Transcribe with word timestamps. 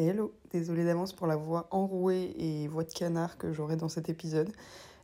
Hello, 0.00 0.32
désolée 0.52 0.84
d'avance 0.84 1.12
pour 1.12 1.26
la 1.26 1.34
voix 1.34 1.66
enrouée 1.72 2.32
et 2.38 2.68
voix 2.68 2.84
de 2.84 2.92
canard 2.92 3.36
que 3.36 3.52
j'aurai 3.52 3.74
dans 3.74 3.88
cet 3.88 4.08
épisode. 4.08 4.48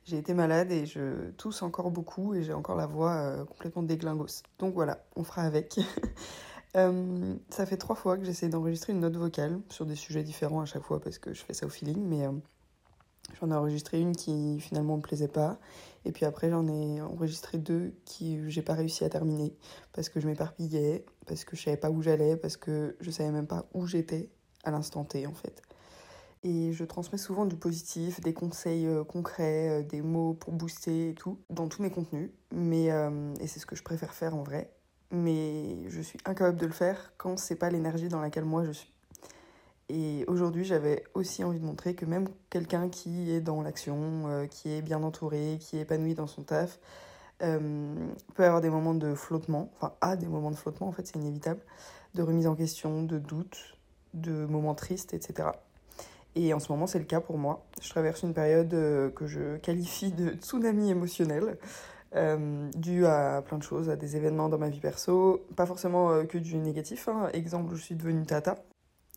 J'ai 0.05 0.19
été 0.19 0.35
malade 0.35 0.71
et 0.71 0.87
je 0.87 1.33
tousse 1.33 1.63
encore 1.63 1.91
beaucoup 1.91 2.33
et 2.33 2.45
j'ai 2.45 2.53
encore 2.53 2.77
la 2.77 2.87
voix 2.87 3.11
euh, 3.11 3.45
complètement 3.45 3.83
déglingos. 3.83 4.45
Donc 4.61 4.73
voilà, 4.75 5.05
on 5.17 5.25
fera 5.25 5.43
avec. 5.43 5.81
Euh, 6.77 7.37
ça 7.51 7.67
fait 7.67 7.77
trois 7.77 7.95
fois 7.95 8.19
que 8.19 8.25
j'essaie 8.25 8.49
d'enregistrer 8.49 8.93
une 8.93 8.99
note 8.99 9.17
vocale 9.17 9.61
sur 9.69 9.87
des 9.87 9.95
sujets 9.95 10.25
différents 10.25 10.61
à 10.61 10.65
chaque 10.65 10.83
fois 10.83 11.01
parce 11.01 11.19
que 11.19 11.33
je 11.33 11.41
fais 11.45 11.55
ça 11.55 11.67
au 11.67 11.69
feeling, 11.69 12.05
mais 12.05 12.27
euh, 12.27 12.33
j'en 13.41 13.53
ai 13.53 13.55
enregistré 13.55 14.01
une 14.01 14.17
qui 14.17 14.59
finalement 14.59 14.97
me 14.97 15.01
plaisait 15.01 15.29
pas. 15.29 15.61
Et 16.05 16.11
puis 16.11 16.25
après, 16.25 16.51
j'en 16.51 16.67
ai 16.67 17.01
enregistré 17.01 17.59
deux 17.59 17.95
qui 18.05 18.41
j'ai 18.51 18.63
pas 18.63 18.75
réussi 18.75 19.05
à 19.05 19.09
terminer 19.09 19.55
parce 19.93 20.09
que 20.09 20.19
je 20.19 20.27
m'éparpillais, 20.27 21.07
parce 21.27 21.45
que 21.45 21.55
je 21.55 21.63
savais 21.63 21.77
pas 21.77 21.91
où 21.93 22.03
j'allais, 22.03 22.37
parce 22.37 22.57
que 22.57 22.97
je 22.99 23.11
savais 23.13 23.31
même 23.31 23.47
pas 23.47 23.67
où 23.73 23.87
j'étais 23.87 24.29
à 24.65 24.71
l'instant 24.71 25.05
T 25.05 25.27
en 25.27 25.35
fait. 25.35 25.63
Et 26.45 26.75
je 26.75 26.85
transmets 26.85 27.17
souvent 27.19 27.47
du 27.47 27.57
positif, 27.57 28.21
des 28.21 28.35
conseils 28.35 28.87
euh, 28.87 29.03
concrets, 29.03 29.81
euh, 29.81 29.83
des 29.83 30.03
mots 30.03 30.35
pour 30.35 30.53
booster 30.53 31.09
et 31.11 31.15
tout, 31.15 31.39
dans 31.49 31.69
tous 31.69 31.83
mes 31.83 31.91
contenus. 31.91 32.31
Mais, 32.53 32.93
euh, 32.93 33.33
et 33.41 33.47
c'est 33.47 33.61
ce 33.61 33.65
que 33.65 33.75
je 33.75 33.83
préfère 33.83 34.13
faire 34.13 34.37
en 34.37 34.43
vrai. 34.43 34.71
Mais 35.11 35.89
je 35.89 36.03
suis 36.03 36.19
incapable 36.27 36.59
de 36.59 36.67
le 36.67 36.73
faire 36.73 37.15
quand 37.17 37.39
c'est 37.39 37.57
pas 37.57 37.71
l'énergie 37.71 38.09
dans 38.09 38.21
laquelle 38.21 38.45
moi 38.45 38.63
je 38.63 38.73
suis. 38.73 38.93
Et 39.89 40.25
aujourd'hui, 40.29 40.65
j'avais 40.65 41.05
aussi 41.15 41.45
envie 41.45 41.61
de 41.61 41.65
montrer 41.65 41.95
que 41.95 42.05
même 42.05 42.29
quelqu'un 42.51 42.91
qui 42.91 43.31
est 43.31 43.41
dans 43.41 43.63
l'action, 43.63 44.47
qui 44.51 44.71
est 44.71 44.83
bien 44.83 45.03
entouré, 45.03 45.59
qui 45.61 45.77
est 45.77 45.83
épanoui 45.83 46.15
dans 46.15 46.27
son 46.27 46.43
taf, 46.43 46.79
peut 47.39 48.45
avoir 48.45 48.63
des 48.63 48.71
moments 48.71 48.95
de 48.95 49.15
flottement, 49.15 49.71
enfin 49.77 49.93
a 50.01 50.17
des 50.17 50.27
moments 50.27 50.51
de 50.51 50.57
flottement 50.57 50.89
en 50.89 50.93
fait, 50.93 51.07
c'est 51.07 51.17
inévitable, 51.17 51.61
de 52.15 52.23
remise 52.23 52.47
en 52.47 52.55
question, 52.55 53.03
de 53.03 53.19
doute, 53.19 53.74
de 54.15 54.47
moments 54.47 54.75
tristes, 54.75 55.13
etc. 55.13 55.51
Et 56.37 56.53
en 56.53 56.61
ce 56.61 56.71
moment, 56.73 56.87
c'est 56.87 56.99
le 56.99 57.05
cas 57.05 57.21
pour 57.21 57.39
moi. 57.39 57.65
Je 57.81 57.89
traverse 57.91 58.23
une 58.23 58.35
période 58.35 58.73
euh, 58.75 59.11
que 59.11 59.27
je 59.27 59.57
qualifie 59.59 60.11
de 60.11 60.31
tsunami 60.41 60.91
émotionnel, 60.91 61.59
euh, 62.17 62.69
due 62.77 63.07
à 63.07 63.43
plein 63.43 63.59
de 63.59 63.63
choses, 63.63 63.89
à 63.89 63.97
des 63.97 64.17
événements 64.17 64.49
dans 64.49 64.59
ma 64.59 64.69
vie 64.69 64.81
perso, 64.81 65.45
pas 65.57 65.67
forcément 65.67 66.11
euh, 66.11 66.25
que 66.25 66.39
du 66.39 66.57
négatif. 66.57 67.09
Hein. 67.09 67.29
Exemple, 67.33 67.75
je 67.75 67.83
suis 67.83 67.95
devenue 67.95 68.25
tata. 68.25 68.57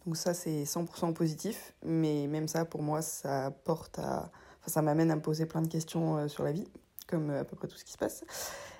Donc 0.06 0.16
ça, 0.16 0.34
c'est 0.34 0.64
100% 0.64 1.14
positif, 1.14 1.74
mais 1.84 2.28
même 2.28 2.48
ça, 2.48 2.66
pour 2.66 2.82
moi, 2.82 3.02
ça 3.02 3.52
porte 3.66 4.00
à... 4.00 4.32
Enfin, 4.60 4.72
ça 4.72 4.82
m'amène 4.82 5.12
à 5.12 5.16
me 5.16 5.22
poser 5.22 5.46
plein 5.46 5.62
de 5.62 5.68
questions 5.68 6.30
sur 6.30 6.44
la 6.44 6.54
vie, 6.54 6.68
comme 7.08 7.30
à 7.32 7.44
peu 7.44 7.58
près 7.58 7.68
tout 7.68 7.76
ce 7.76 7.84
qui 7.84 7.92
se 7.92 7.98
passe. 7.98 8.24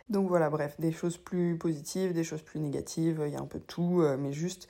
Donc 0.10 0.30
voilà, 0.30 0.50
bref, 0.50 0.80
des 0.80 0.94
choses 0.94 1.18
plus 1.18 1.58
positives, 1.58 2.14
des 2.14 2.24
choses 2.24 2.42
plus 2.42 2.62
négatives, 2.62 3.22
il 3.26 3.34
y 3.34 3.36
a 3.36 3.42
un 3.42 3.46
peu 3.46 3.60
de 3.60 3.66
tout, 3.66 4.02
mais 4.18 4.32
juste 4.32 4.70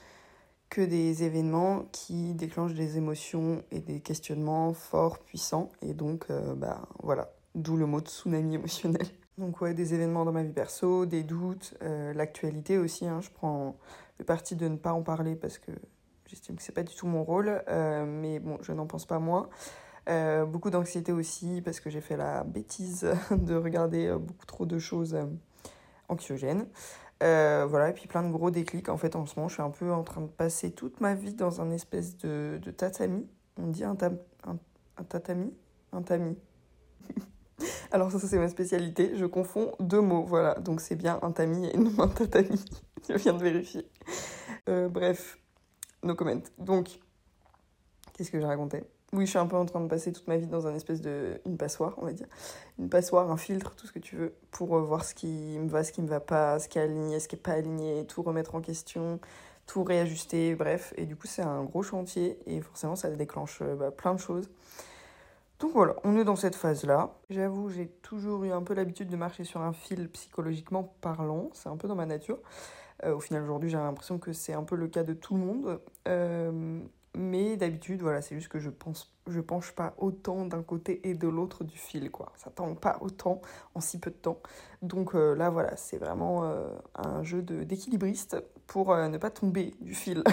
que 0.69 0.81
des 0.81 1.23
événements 1.23 1.85
qui 1.91 2.33
déclenchent 2.33 2.73
des 2.73 2.97
émotions 2.97 3.63
et 3.71 3.79
des 3.79 3.99
questionnements 4.01 4.73
forts, 4.73 5.19
puissants. 5.19 5.71
Et 5.81 5.93
donc, 5.93 6.25
euh, 6.29 6.55
bah 6.55 6.87
voilà, 7.03 7.31
d'où 7.55 7.77
le 7.77 7.85
mot 7.85 7.99
tsunami 7.99 8.55
émotionnel. 8.55 9.07
Donc 9.37 9.61
ouais, 9.61 9.75
des 9.75 9.93
événements 9.93 10.25
dans 10.25 10.31
ma 10.31 10.41
vie 10.41 10.51
perso, 10.51 11.05
des 11.05 11.23
doutes, 11.23 11.75
euh, 11.83 12.11
l'actualité 12.13 12.79
aussi. 12.79 13.05
Hein, 13.05 13.21
je 13.21 13.29
prends 13.29 13.77
le 14.17 14.25
parti 14.25 14.55
de 14.55 14.67
ne 14.67 14.77
pas 14.77 14.93
en 14.93 15.03
parler 15.03 15.35
parce 15.35 15.59
que 15.59 15.71
j'estime 16.25 16.55
que 16.55 16.63
c'est 16.63 16.71
pas 16.71 16.81
du 16.81 16.95
tout 16.95 17.05
mon 17.05 17.23
rôle, 17.23 17.63
euh, 17.67 18.03
mais 18.07 18.39
bon, 18.39 18.57
je 18.61 18.71
n'en 18.71 18.87
pense 18.87 19.05
pas 19.05 19.19
moins. 19.19 19.47
beaucoup 20.47 20.71
d'anxiété 20.71 21.11
aussi 21.11 21.61
parce 21.63 21.79
que 21.79 21.91
j'ai 21.91 22.01
fait 22.01 22.17
la 22.17 22.43
bêtise 22.43 23.07
de 23.31 23.53
regarder 23.55 24.11
beaucoup 24.19 24.47
trop 24.47 24.65
de 24.65 24.79
choses 24.79 25.15
anxiogènes. 26.09 26.65
Euh, 27.23 27.65
voilà, 27.67 27.89
et 27.89 27.93
puis 27.93 28.07
plein 28.07 28.23
de 28.23 28.31
gros 28.31 28.51
déclics. 28.51 28.89
En 28.89 28.97
fait, 28.97 29.15
en 29.15 29.25
ce 29.25 29.35
moment, 29.35 29.47
je 29.47 29.55
suis 29.55 29.63
un 29.63 29.71
peu 29.71 29.91
en 29.91 30.03
train 30.03 30.21
de 30.21 30.27
passer 30.27 30.71
toute 30.71 31.01
ma 31.01 31.15
vie 31.15 31.33
dans 31.33 31.61
un 31.61 31.71
espèce 31.71 32.17
de, 32.17 32.59
de 32.61 32.71
tatami. 32.71 33.27
On 33.57 33.67
dit 33.67 33.83
un, 33.83 33.97
un, 34.45 35.03
tatami? 35.03 35.51
Un 35.91 36.01
tamis. 36.03 36.37
Alors 37.91 38.11
ça, 38.11 38.19
ça 38.19 38.27
c'est 38.27 38.37
ma 38.37 38.49
spécialité. 38.49 39.13
Je 39.15 39.25
confonds 39.25 39.73
deux 39.79 40.01
mots, 40.01 40.23
voilà. 40.23 40.55
Donc 40.55 40.79
c'est 40.81 40.95
bien 40.95 41.19
un 41.23 41.31
tamis 41.31 41.67
et 41.67 41.77
non 41.77 41.91
un 41.99 42.07
tatami. 42.07 42.63
je 43.09 43.13
viens 43.15 43.33
de 43.33 43.43
vérifier. 43.43 43.87
Euh, 44.69 44.89
bref, 44.89 45.39
no 46.03 46.13
comment. 46.13 46.41
Donc, 46.59 46.99
qu'est-ce 48.13 48.29
que 48.29 48.39
j'ai 48.39 48.45
raconté 48.45 48.83
oui, 49.17 49.25
je 49.25 49.31
suis 49.31 49.39
un 49.39 49.47
peu 49.47 49.55
en 49.55 49.65
train 49.65 49.81
de 49.81 49.87
passer 49.87 50.13
toute 50.13 50.27
ma 50.27 50.37
vie 50.37 50.47
dans 50.47 50.67
un 50.67 50.75
espèce 50.75 51.01
de. 51.01 51.41
une 51.45 51.57
passoire, 51.57 51.95
on 51.97 52.05
va 52.05 52.13
dire. 52.13 52.27
Une 52.79 52.89
passoire, 52.89 53.31
un 53.31 53.37
filtre, 53.37 53.75
tout 53.75 53.87
ce 53.87 53.91
que 53.91 53.99
tu 53.99 54.15
veux, 54.15 54.33
pour 54.51 54.77
euh, 54.77 54.81
voir 54.81 55.03
ce 55.03 55.15
qui 55.15 55.57
me 55.59 55.67
va, 55.67 55.83
ce 55.83 55.91
qui 55.91 56.01
me 56.01 56.07
va 56.07 56.19
pas, 56.19 56.59
ce 56.59 56.69
qui 56.69 56.77
est 56.77 56.83
aligné, 56.83 57.19
ce 57.19 57.27
qui 57.27 57.35
est 57.35 57.39
pas 57.39 57.53
aligné, 57.53 58.05
tout 58.05 58.21
remettre 58.21 58.55
en 58.55 58.61
question, 58.61 59.19
tout 59.65 59.83
réajuster, 59.83 60.55
bref. 60.55 60.93
Et 60.97 61.05
du 61.05 61.15
coup, 61.15 61.27
c'est 61.27 61.41
un 61.41 61.63
gros 61.63 61.83
chantier 61.83 62.39
et 62.45 62.61
forcément, 62.61 62.95
ça 62.95 63.09
déclenche 63.09 63.59
euh, 63.61 63.75
bah, 63.75 63.91
plein 63.91 64.13
de 64.13 64.19
choses. 64.19 64.49
Donc 65.59 65.71
voilà, 65.73 65.95
on 66.03 66.15
est 66.17 66.23
dans 66.23 66.35
cette 66.35 66.55
phase-là. 66.55 67.15
J'avoue, 67.31 67.69
j'ai 67.69 67.87
toujours 67.87 68.43
eu 68.43 68.51
un 68.51 68.61
peu 68.61 68.75
l'habitude 68.75 69.09
de 69.09 69.17
marcher 69.17 69.43
sur 69.43 69.61
un 69.61 69.73
fil 69.73 70.07
psychologiquement 70.09 70.95
parlant, 71.01 71.49
c'est 71.53 71.69
un 71.69 71.77
peu 71.77 71.87
dans 71.87 71.95
ma 71.95 72.05
nature. 72.05 72.37
Euh, 73.03 73.15
au 73.15 73.19
final, 73.19 73.43
aujourd'hui, 73.43 73.69
j'ai 73.69 73.77
l'impression 73.77 74.19
que 74.19 74.33
c'est 74.33 74.53
un 74.53 74.63
peu 74.63 74.75
le 74.75 74.87
cas 74.87 75.03
de 75.03 75.13
tout 75.13 75.35
le 75.35 75.39
monde. 75.39 75.79
Euh, 76.07 76.79
mais 77.17 77.57
d'habitude, 77.57 78.01
voilà, 78.01 78.21
c'est 78.21 78.35
juste 78.35 78.47
que 78.47 78.59
je 78.59 78.69
pense, 78.69 79.11
je 79.25 79.39
penche 79.41 79.71
pas 79.71 79.95
autant 79.97 80.45
d'un 80.45 80.61
côté 80.61 81.09
et 81.09 81.15
de 81.15 81.27
l'autre 81.27 81.63
du 81.63 81.77
fil, 81.77 82.11
quoi. 82.11 82.31
Ça 82.35 82.51
tend 82.51 82.75
pas 82.75 82.97
autant 83.01 83.41
en 83.73 83.81
si 83.81 83.99
peu 83.99 84.11
de 84.11 84.15
temps. 84.15 84.39
Donc 84.83 85.15
euh, 85.15 85.33
là, 85.33 85.49
voilà, 85.49 85.75
c'est 85.77 85.97
vraiment 85.97 86.43
euh, 86.43 86.69
un 86.95 87.23
jeu 87.23 87.41
d'équilibriste 87.41 88.37
pour 88.67 88.91
euh, 88.91 89.07
ne 89.07 89.17
pas 89.17 89.31
tomber 89.31 89.73
du 89.81 89.95
fil. 89.95 90.23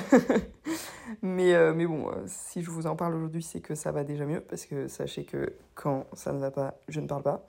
mais, 1.22 1.72
mais 1.72 1.86
bon, 1.86 2.10
si 2.26 2.62
je 2.62 2.70
vous 2.70 2.86
en 2.86 2.96
parle 2.96 3.14
aujourd'hui, 3.14 3.42
c'est 3.42 3.60
que 3.60 3.74
ça 3.74 3.90
va 3.90 4.04
déjà 4.04 4.26
mieux, 4.26 4.42
parce 4.42 4.66
que 4.66 4.86
sachez 4.86 5.24
que 5.24 5.54
quand 5.74 6.06
ça 6.12 6.32
ne 6.34 6.38
va 6.38 6.50
pas, 6.50 6.74
je 6.88 7.00
ne 7.00 7.06
parle 7.06 7.22
pas. 7.22 7.46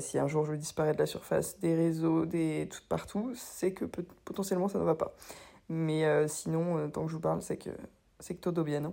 si 0.00 0.18
un 0.18 0.28
jour 0.28 0.46
je 0.46 0.54
disparais 0.54 0.94
de 0.94 0.98
la 0.98 1.06
surface 1.06 1.58
des 1.58 1.74
réseaux, 1.74 2.24
des 2.24 2.68
tout 2.70 2.80
partout, 2.88 3.32
c'est 3.34 3.72
que 3.72 3.84
potentiellement 4.24 4.68
ça 4.68 4.78
ne 4.78 4.84
va 4.84 4.94
pas. 4.94 5.14
Mais 5.68 6.26
sinon, 6.28 6.88
tant 6.90 7.02
que 7.04 7.10
je 7.10 7.16
vous 7.16 7.20
parle, 7.20 7.42
c'est 7.42 7.58
que 7.58 7.70
c'est 8.26 8.48
bien. 8.62 8.84
Hein. 8.84 8.92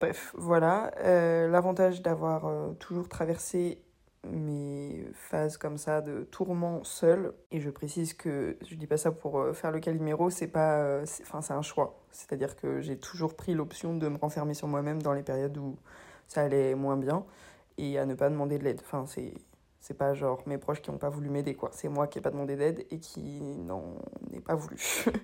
Bref, 0.00 0.32
voilà. 0.36 0.92
Euh, 0.98 1.48
l'avantage 1.48 2.02
d'avoir 2.02 2.46
euh, 2.46 2.72
toujours 2.74 3.08
traversé 3.08 3.82
mes 4.24 5.04
phases 5.14 5.56
comme 5.56 5.78
ça 5.78 6.00
de 6.00 6.22
tourment 6.22 6.84
seul, 6.84 7.34
et 7.50 7.60
je 7.60 7.70
précise 7.70 8.14
que 8.14 8.56
je 8.64 8.76
dis 8.76 8.86
pas 8.86 8.96
ça 8.96 9.10
pour 9.10 9.40
euh, 9.40 9.52
faire 9.52 9.72
le 9.72 9.80
caliméro, 9.80 10.30
c'est 10.30 10.46
pas. 10.46 11.00
Enfin, 11.22 11.42
c'est 11.42 11.52
un 11.52 11.62
choix. 11.62 12.00
C'est-à-dire 12.12 12.56
que 12.56 12.80
j'ai 12.80 12.96
toujours 12.98 13.34
pris 13.34 13.54
l'option 13.54 13.96
de 13.96 14.08
me 14.08 14.16
renfermer 14.16 14.54
sur 14.54 14.68
moi-même 14.68 15.02
dans 15.02 15.12
les 15.12 15.22
périodes 15.22 15.56
où 15.58 15.76
ça 16.28 16.42
allait 16.42 16.74
moins 16.76 16.96
bien, 16.96 17.24
et 17.78 17.98
à 17.98 18.06
ne 18.06 18.14
pas 18.14 18.30
demander 18.30 18.58
de 18.58 18.64
l'aide. 18.64 18.80
Enfin, 18.84 19.06
c'est. 19.06 19.34
C'est 19.84 19.94
pas 19.94 20.14
genre 20.14 20.40
mes 20.46 20.58
proches 20.58 20.80
qui 20.80 20.92
n'ont 20.92 20.98
pas 20.98 21.08
voulu 21.08 21.28
m'aider, 21.28 21.56
quoi. 21.56 21.70
C'est 21.72 21.88
moi 21.88 22.06
qui 22.06 22.16
n'ai 22.16 22.22
pas 22.22 22.30
demandé 22.30 22.54
d'aide 22.54 22.86
et 22.92 23.00
qui 23.00 23.40
n'en 23.40 23.96
ai 24.32 24.38
pas 24.38 24.54
voulu. 24.54 24.76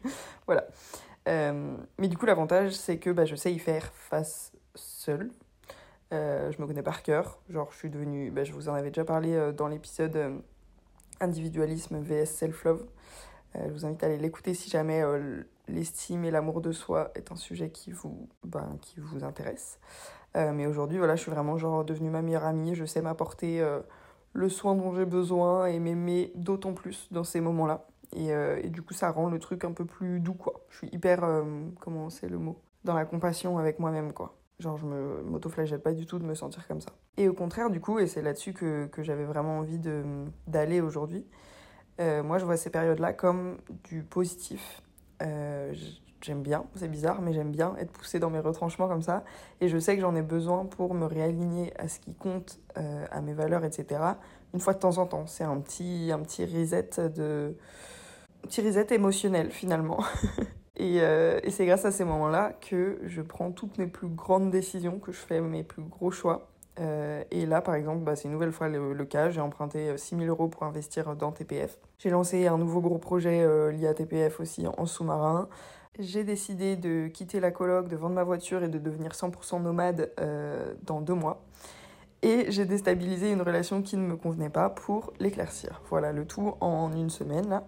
voilà. 0.46 0.66
Euh, 1.28 1.76
mais 1.98 2.08
du 2.08 2.16
coup, 2.16 2.26
l'avantage, 2.26 2.72
c'est 2.72 2.98
que 2.98 3.10
bah, 3.10 3.24
je 3.24 3.36
sais 3.36 3.52
y 3.52 3.58
faire 3.58 3.92
face 3.92 4.52
seule. 4.74 5.30
Euh, 6.12 6.50
je 6.50 6.60
me 6.60 6.66
connais 6.66 6.82
par 6.82 7.02
cœur. 7.02 7.38
Genre, 7.50 7.70
je 7.70 7.76
suis 7.76 7.90
devenue. 7.90 8.30
Bah, 8.30 8.44
je 8.44 8.52
vous 8.52 8.68
en 8.68 8.74
avais 8.74 8.90
déjà 8.90 9.04
parlé 9.04 9.34
euh, 9.34 9.52
dans 9.52 9.68
l'épisode 9.68 10.42
Individualisme 11.20 12.00
vs 12.00 12.26
Self-Love. 12.26 12.86
je 13.54 13.72
vous 13.72 13.84
invite 13.84 14.02
à 14.04 14.06
aller 14.06 14.18
l'écouter 14.18 14.54
si 14.54 14.70
jamais 14.70 15.02
l'estime 15.66 16.24
et 16.24 16.30
l'amour 16.30 16.60
de 16.60 16.70
soi 16.70 17.10
est 17.16 17.32
un 17.32 17.36
sujet 17.36 17.70
qui 17.70 17.90
vous, 17.90 18.28
ben, 18.44 18.78
qui 18.80 19.00
vous 19.00 19.24
intéresse. 19.24 19.80
mais 20.36 20.66
aujourd'hui, 20.66 20.98
voilà, 20.98 21.16
je 21.16 21.22
suis 21.22 21.32
vraiment 21.32 21.58
genre 21.58 21.84
devenue 21.84 22.10
ma 22.10 22.22
meilleure 22.22 22.44
amie. 22.44 22.76
Je 22.76 22.84
sais 22.84 23.02
m'apporter 23.02 23.66
le 24.32 24.48
soin 24.48 24.76
dont 24.76 24.94
j'ai 24.94 25.06
besoin 25.06 25.66
et 25.66 25.80
m'aimer 25.80 26.30
d'autant 26.36 26.72
plus 26.72 27.08
dans 27.10 27.24
ces 27.24 27.40
moments-là. 27.40 27.87
Et, 28.14 28.32
euh, 28.32 28.60
et, 28.62 28.70
du 28.70 28.82
coup, 28.82 28.94
ça 28.94 29.10
rend 29.10 29.28
le 29.28 29.38
truc 29.38 29.64
un 29.64 29.72
peu 29.72 29.84
plus 29.84 30.20
doux, 30.20 30.34
quoi. 30.34 30.64
Je 30.70 30.78
suis 30.78 30.88
hyper, 30.92 31.24
euh, 31.24 31.42
comment 31.80 32.10
c'est 32.10 32.28
le 32.28 32.38
mot? 32.38 32.60
Dans 32.84 32.94
la 32.94 33.04
compassion 33.04 33.58
avec 33.58 33.78
moi-même, 33.78 34.12
quoi. 34.12 34.36
Genre, 34.60 34.76
je 34.76 34.86
me 34.86 35.22
m'autoflagelle 35.22 35.80
pas 35.80 35.92
du 35.92 36.06
tout 36.06 36.18
de 36.18 36.24
me 36.24 36.34
sentir 36.34 36.66
comme 36.66 36.80
ça. 36.80 36.90
Et 37.16 37.28
au 37.28 37.34
contraire, 37.34 37.70
du 37.70 37.80
coup, 37.80 37.98
et 37.98 38.06
c'est 38.06 38.22
là-dessus 38.22 38.54
que, 38.54 38.86
que 38.86 39.02
j'avais 39.02 39.24
vraiment 39.24 39.58
envie 39.58 39.78
d'aller 40.46 40.80
aujourd'hui, 40.80 41.26
euh, 42.00 42.22
moi, 42.22 42.38
je 42.38 42.44
vois 42.44 42.56
ces 42.56 42.70
périodes-là 42.70 43.12
comme 43.12 43.58
du 43.84 44.02
positif. 44.02 44.82
j'aime 46.20 46.42
bien, 46.42 46.64
c'est 46.74 46.88
bizarre, 46.88 47.20
mais 47.20 47.32
j'aime 47.32 47.52
bien 47.52 47.76
être 47.76 47.92
poussée 47.92 48.18
dans 48.18 48.30
mes 48.30 48.40
retranchements 48.40 48.88
comme 48.88 49.02
ça. 49.02 49.24
Et 49.60 49.68
je 49.68 49.78
sais 49.78 49.94
que 49.94 50.00
j'en 50.00 50.16
ai 50.16 50.22
besoin 50.22 50.64
pour 50.64 50.94
me 50.94 51.06
réaligner 51.06 51.72
à 51.78 51.88
ce 51.88 52.00
qui 52.00 52.14
compte, 52.14 52.58
à 52.74 53.20
mes 53.20 53.34
valeurs, 53.34 53.64
etc. 53.64 54.00
Une 54.54 54.60
fois 54.60 54.74
de 54.74 54.78
temps 54.78 54.98
en 54.98 55.06
temps. 55.06 55.26
C'est 55.26 55.44
un 55.44 55.60
petit, 55.60 56.10
un 56.12 56.20
petit 56.20 56.44
reset 56.44 57.10
de 57.10 57.56
petit 58.42 58.62
reset 58.62 58.94
émotionnel 58.94 59.50
finalement. 59.50 59.98
et, 60.76 61.00
euh, 61.00 61.40
et 61.42 61.50
c'est 61.50 61.66
grâce 61.66 61.84
à 61.84 61.90
ces 61.90 62.04
moments-là 62.04 62.52
que 62.68 62.98
je 63.04 63.22
prends 63.22 63.50
toutes 63.50 63.78
mes 63.78 63.86
plus 63.86 64.08
grandes 64.08 64.50
décisions, 64.50 64.98
que 64.98 65.12
je 65.12 65.18
fais 65.18 65.40
mes 65.40 65.62
plus 65.62 65.82
gros 65.82 66.10
choix. 66.10 66.48
Euh, 66.80 67.24
et 67.32 67.44
là, 67.44 67.60
par 67.60 67.74
exemple, 67.74 68.04
bah, 68.04 68.14
c'est 68.14 68.24
une 68.24 68.32
nouvelle 68.32 68.52
fois 68.52 68.68
le, 68.68 69.04
cas. 69.04 69.30
J'ai 69.30 69.40
emprunté 69.40 69.96
6000 69.96 70.26
euh, 70.26 70.30
euros 70.30 70.48
pour 70.48 70.62
investir 70.62 71.16
dans 71.16 71.32
TPF. 71.32 71.78
J'ai 71.98 72.10
lancé 72.10 72.46
un 72.46 72.58
nouveau 72.58 72.80
gros 72.80 72.98
projet 72.98 73.44
lié 73.72 73.88
à 73.88 73.94
TPF 73.94 74.38
aussi 74.38 74.66
en, 74.66 74.86
sous-marin. 74.86 75.48
j'ai 75.98 76.22
décidé 76.22 76.76
de 76.76 77.08
quitter 77.08 77.40
la 77.40 77.50
coloc, 77.50 77.88
de 77.88 77.96
vendre 77.96 78.14
ma 78.14 78.22
voiture 78.22 78.62
et 78.62 78.68
de 78.68 78.78
devenir 78.78 79.10
100% 79.10 79.60
nomade 79.60 80.12
dans 80.84 81.00
deux 81.00 81.14
mois. 81.14 81.42
Et 82.22 82.50
j'ai 82.50 82.64
déstabilisé 82.64 83.30
une 83.30 83.42
relation 83.42 83.82
qui 83.82 83.96
ne 83.96 84.02
me 84.02 84.16
convenait 84.16 84.50
pas 84.50 84.70
pour 84.70 85.12
l'éclaircir. 85.20 85.82
Voilà, 85.88 86.12
le 86.12 86.24
tout 86.26 86.54
en 86.60 86.92
une 86.92 87.10
semaine 87.10 87.48
là. 87.48 87.64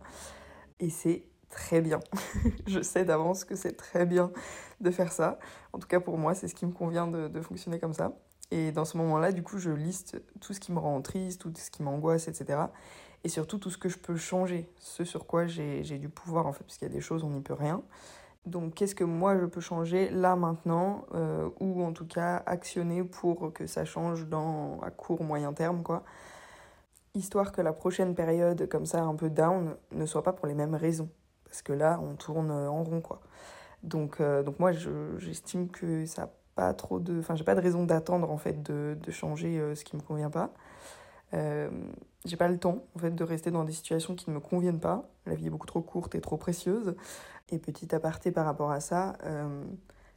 Et 0.80 0.90
c'est 0.90 1.22
très 1.50 1.80
bien. 1.80 2.00
je 2.66 2.80
sais 2.80 3.04
d'avance 3.04 3.44
que 3.44 3.54
c'est 3.54 3.76
très 3.76 4.06
bien 4.06 4.32
de 4.80 4.90
faire 4.90 5.12
ça. 5.12 5.38
En 5.72 5.78
tout 5.78 5.86
cas 5.86 6.00
pour 6.00 6.18
moi, 6.18 6.34
c'est 6.34 6.48
ce 6.48 6.54
qui 6.54 6.66
me 6.66 6.72
convient 6.72 7.06
de, 7.06 7.40
fonctionner 7.40 7.78
comme 7.78 7.92
ça. 7.92 8.12
Et 8.50 8.72
dans 8.72 8.84
ce 8.84 8.96
moment-là, 8.96 9.30
du 9.30 9.42
coup, 9.42 9.58
je 9.58 9.70
liste 9.70 10.20
tout 10.40 10.54
ce 10.54 10.60
qui 10.60 10.72
me 10.72 10.78
rend 10.78 11.00
triste, 11.02 11.42
tout 11.42 11.52
ce 11.54 11.70
qui 11.70 11.82
m'angoisse, 11.82 12.26
etc. 12.26 12.58
Et 13.22 13.28
surtout 13.28 13.58
tout 13.58 13.70
ce 13.70 13.78
que 13.78 13.88
je 13.88 13.98
peux 13.98 14.16
changer, 14.16 14.68
ce 14.78 15.04
sur 15.04 15.26
quoi 15.26 15.46
j'ai 15.46 15.82
du 15.82 16.08
pouvoir 16.08 16.46
en 16.46 16.52
fait, 16.52 16.64
parce 16.64 16.78
qu'il 16.78 16.88
y 16.88 16.90
a 16.90 16.94
des 16.94 17.02
choses, 17.02 17.22
on 17.22 17.30
n'y 17.30 17.42
peut 17.42 17.54
rien. 17.54 17.82
Donc 18.46 18.74
qu'est-ce 18.74 18.94
que 18.94 19.04
moi 19.04 19.38
je 19.38 19.44
peux 19.44 19.60
changer 19.60 20.08
là 20.08 20.34
maintenant, 20.34 21.04
euh, 21.14 21.50
ou 21.60 21.84
en 21.84 21.92
tout 21.92 22.06
cas 22.06 22.42
actionner 22.46 23.04
pour 23.04 23.52
que 23.52 23.66
ça 23.66 23.84
change 23.84 24.26
dans 24.26 24.80
à 24.80 24.90
court 24.90 25.22
moyen 25.22 25.52
terme 25.52 25.82
quoi? 25.82 26.02
Histoire 27.14 27.52
que 27.52 27.60
la 27.60 27.72
prochaine 27.72 28.14
période 28.14 28.68
comme 28.68 28.86
ça 28.86 29.02
un 29.02 29.14
peu 29.14 29.30
down 29.30 29.76
ne 29.92 30.06
soit 30.06 30.22
pas 30.22 30.32
pour 30.32 30.46
les 30.46 30.54
mêmes 30.54 30.74
raisons. 30.74 31.08
Parce 31.44 31.62
que 31.62 31.72
là 31.72 32.00
on 32.02 32.14
tourne 32.14 32.50
en 32.50 32.82
rond 32.84 33.00
quoi. 33.00 33.20
Donc, 33.82 34.20
euh, 34.20 34.42
donc 34.42 34.58
moi 34.58 34.72
j'estime 35.18 35.68
que 35.68 36.06
ça 36.06 36.22
n'a 36.22 36.30
pas 36.54 36.74
trop 36.74 37.00
de. 37.00 37.18
Enfin 37.18 37.34
j'ai 37.34 37.44
pas 37.44 37.54
de 37.54 37.60
raison 37.60 37.84
d'attendre 37.84 38.30
en 38.30 38.38
fait 38.38 38.62
de, 38.62 38.96
de 39.00 39.10
changer 39.10 39.58
euh, 39.58 39.74
ce 39.74 39.84
qui 39.84 39.96
me 39.96 40.02
convient 40.02 40.30
pas. 40.30 40.52
j'ai 41.32 42.36
pas 42.36 42.48
le 42.48 42.58
temps 42.58 42.84
en 42.96 42.98
fait 42.98 43.14
de 43.14 43.24
rester 43.24 43.50
dans 43.50 43.64
des 43.64 43.72
situations 43.72 44.14
qui 44.14 44.30
ne 44.30 44.34
me 44.34 44.40
conviennent 44.40 44.80
pas. 44.80 45.08
La 45.26 45.34
vie 45.34 45.46
est 45.46 45.50
beaucoup 45.50 45.66
trop 45.66 45.82
courte 45.82 46.14
et 46.14 46.20
trop 46.20 46.36
précieuse. 46.36 46.94
Et 47.52 47.58
petit 47.58 47.92
aparté 47.94 48.30
par 48.30 48.44
rapport 48.44 48.70
à 48.70 48.80
ça, 48.80 49.16
euh, 49.24 49.64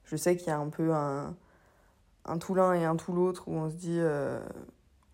je 0.04 0.16
sais 0.16 0.38
qu'il 0.38 0.48
y 0.48 0.52
a 0.52 0.58
un 0.60 0.70
peu 0.70 0.94
un, 0.94 1.36
un 2.26 2.38
tout 2.38 2.54
l'un 2.54 2.74
et 2.74 2.86
un 2.86 2.96
tout 2.96 3.12
l'autre 3.12 3.48
où 3.48 3.54
on 3.54 3.70
se 3.70 3.76
dit, 3.76 3.98
euh, 4.00 4.40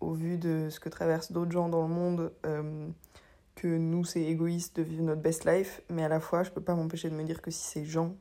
au 0.00 0.12
vu 0.12 0.38
de 0.38 0.68
ce 0.70 0.80
que 0.80 0.88
traversent 0.88 1.32
d'autres 1.32 1.52
gens 1.52 1.68
dans 1.68 1.82
le 1.82 1.92
monde, 1.92 2.32
euh, 2.46 2.88
que 3.54 3.68
nous 3.68 4.04
c'est 4.04 4.22
égoïste 4.22 4.76
de 4.76 4.82
vivre 4.82 5.02
notre 5.02 5.20
best 5.20 5.44
life, 5.44 5.82
mais 5.90 6.04
à 6.04 6.08
la 6.08 6.20
fois 6.20 6.42
je 6.42 6.50
peux 6.50 6.60
pas 6.60 6.74
m'empêcher 6.74 7.10
de 7.10 7.14
me 7.14 7.24
dire 7.24 7.42
que 7.42 7.50
si 7.50 7.62
ces 7.62 7.84
gens 7.84 8.14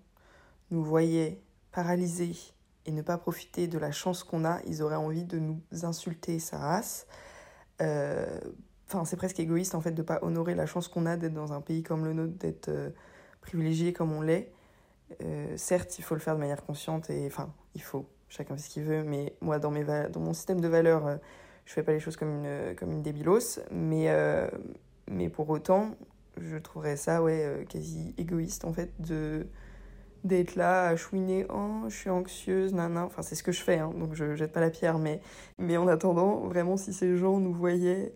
nous 0.71 0.83
voyaient 0.83 1.41
paralysés 1.71 2.35
et 2.85 2.91
ne 2.91 3.01
pas 3.01 3.17
profiter 3.17 3.67
de 3.67 3.77
la 3.77 3.91
chance 3.91 4.23
qu'on 4.23 4.45
a, 4.45 4.59
ils 4.65 4.81
auraient 4.81 4.95
envie 4.95 5.23
de 5.23 5.39
nous 5.39 5.61
insulter 5.83 6.39
sa 6.39 6.57
race. 6.57 7.07
Enfin, 7.79 9.05
c'est 9.05 9.15
presque 9.15 9.39
égoïste 9.39 9.75
en 9.75 9.81
fait 9.81 9.91
de 9.91 10.01
pas 10.01 10.19
honorer 10.23 10.55
la 10.55 10.65
chance 10.65 10.87
qu'on 10.87 11.05
a 11.05 11.15
d'être 11.15 11.33
dans 11.33 11.53
un 11.53 11.61
pays 11.61 11.83
comme 11.83 12.05
le 12.05 12.13
nôtre, 12.13 12.33
d'être 12.37 12.69
privilégié 13.41 13.93
comme 13.93 14.11
on 14.11 14.21
l'est. 14.21 14.51
Euh, 15.23 15.57
certes, 15.57 15.97
il 15.97 16.03
faut 16.03 16.15
le 16.15 16.21
faire 16.21 16.35
de 16.35 16.39
manière 16.39 16.63
consciente 16.63 17.09
et 17.09 17.25
enfin, 17.25 17.51
il 17.75 17.81
faut, 17.81 18.05
chacun 18.27 18.55
fait 18.55 18.61
ce 18.61 18.69
qu'il 18.69 18.83
veut, 18.83 19.03
mais 19.03 19.35
moi, 19.41 19.59
dans, 19.59 19.71
mes 19.71 19.83
dans 19.83 20.19
mon 20.19 20.33
système 20.33 20.61
de 20.61 20.67
valeurs, 20.67 21.07
euh, 21.07 21.17
je 21.69 21.73
fais 21.73 21.83
pas 21.83 21.91
les 21.91 21.99
choses 21.99 22.17
comme 22.17 22.43
une, 22.43 22.75
comme 22.75 22.91
une 22.91 23.03
débilos, 23.03 23.59
mais, 23.71 24.09
euh, 24.09 24.49
mais 25.07 25.29
pour 25.29 25.49
autant, 25.49 25.95
je 26.37 26.57
trouverais 26.57 26.97
ça 26.97 27.21
ouais, 27.21 27.65
quasi 27.69 28.15
égoïste 28.17 28.65
en 28.65 28.73
fait 28.73 28.91
de 28.99 29.47
d'être 30.25 30.55
là 30.55 30.87
à 30.87 30.97
chouiner 30.97 31.45
oh 31.49 31.85
je 31.87 31.95
suis 31.95 32.09
anxieuse 32.09 32.73
nana 32.73 33.05
enfin 33.05 33.21
c'est 33.21 33.35
ce 33.35 33.43
que 33.43 33.53
je 33.53 33.61
fais 33.61 33.77
hein, 33.77 33.93
donc 33.97 34.15
je 34.15 34.35
jette 34.35 34.51
pas 34.51 34.59
la 34.59 34.69
pierre 34.69 34.99
mais 34.99 35.21
mais 35.57 35.77
en 35.77 35.87
attendant 35.87 36.41
vraiment 36.41 36.75
si 36.75 36.91
ces 36.91 37.15
gens 37.15 37.39
nous 37.39 37.53
voyaient 37.53 38.13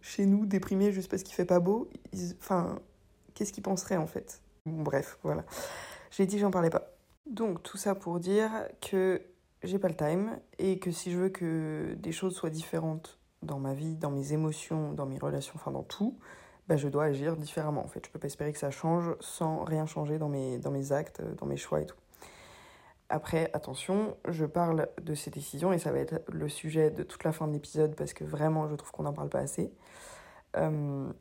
chez 0.00 0.24
nous 0.24 0.46
déprimés 0.46 0.92
juste 0.92 1.10
parce 1.10 1.22
qu'il 1.22 1.34
fait 1.34 1.44
pas 1.44 1.60
beau 1.60 1.90
enfin 2.38 2.78
qu'est-ce 3.40 3.54
qu'ils 3.54 3.62
penseraient 3.62 3.96
en 3.96 4.06
fait? 4.06 4.42
Bref, 4.66 5.18
voilà. 5.22 5.44
J'ai 6.10 6.26
dit 6.26 6.38
j'en 6.38 6.50
parlais 6.50 6.68
pas. 6.68 6.92
Donc 7.24 7.62
tout 7.62 7.78
ça 7.78 7.94
pour 7.94 8.20
dire 8.20 8.50
que 8.82 9.22
j'ai 9.62 9.78
pas 9.78 9.88
le 9.88 9.96
time 9.96 10.38
et 10.58 10.78
que 10.78 10.90
si 10.90 11.10
je 11.10 11.18
veux 11.18 11.28
que 11.28 11.94
des 11.98 12.12
choses 12.12 12.34
soient 12.34 12.50
différentes 12.50 13.18
dans 13.42 13.58
ma 13.58 13.74
vie, 13.74 13.96
dans 13.96 14.10
mes 14.10 14.32
émotions, 14.32 14.92
dans 14.92 15.06
mes 15.06 15.18
relations, 15.18 15.54
enfin 15.56 15.70
dans 15.70 15.82
tout, 15.82 16.18
bah 16.68 16.76
je 16.76 16.88
dois 16.88 17.04
agir 17.04 17.36
différemment 17.36 17.84
en 17.84 17.88
fait. 17.88 18.04
Je 18.06 18.10
peux 18.10 18.18
pas 18.18 18.26
espérer 18.26 18.52
que 18.52 18.58
ça 18.58 18.70
change 18.70 19.14
sans 19.20 19.64
rien 19.64 19.86
changer 19.86 20.18
dans 20.18 20.28
mes, 20.28 20.58
dans 20.58 20.70
mes 20.70 20.92
actes, 20.92 21.22
dans 21.38 21.46
mes 21.46 21.56
choix 21.56 21.80
et 21.80 21.86
tout. 21.86 21.96
Après, 23.08 23.50
attention, 23.54 24.16
je 24.28 24.44
parle 24.44 24.88
de 25.02 25.14
ces 25.14 25.30
décisions 25.30 25.72
et 25.72 25.78
ça 25.78 25.90
va 25.90 25.98
être 25.98 26.22
le 26.28 26.48
sujet 26.48 26.90
de 26.90 27.02
toute 27.02 27.24
la 27.24 27.32
fin 27.32 27.48
de 27.48 27.52
l'épisode 27.52 27.96
parce 27.96 28.12
que 28.12 28.22
vraiment 28.22 28.68
je 28.68 28.76
trouve 28.76 28.92
qu'on 28.92 29.02
n'en 29.02 29.12
parle 29.12 29.30
pas 29.30 29.40
assez. 29.40 29.72
Euh, 30.56 31.12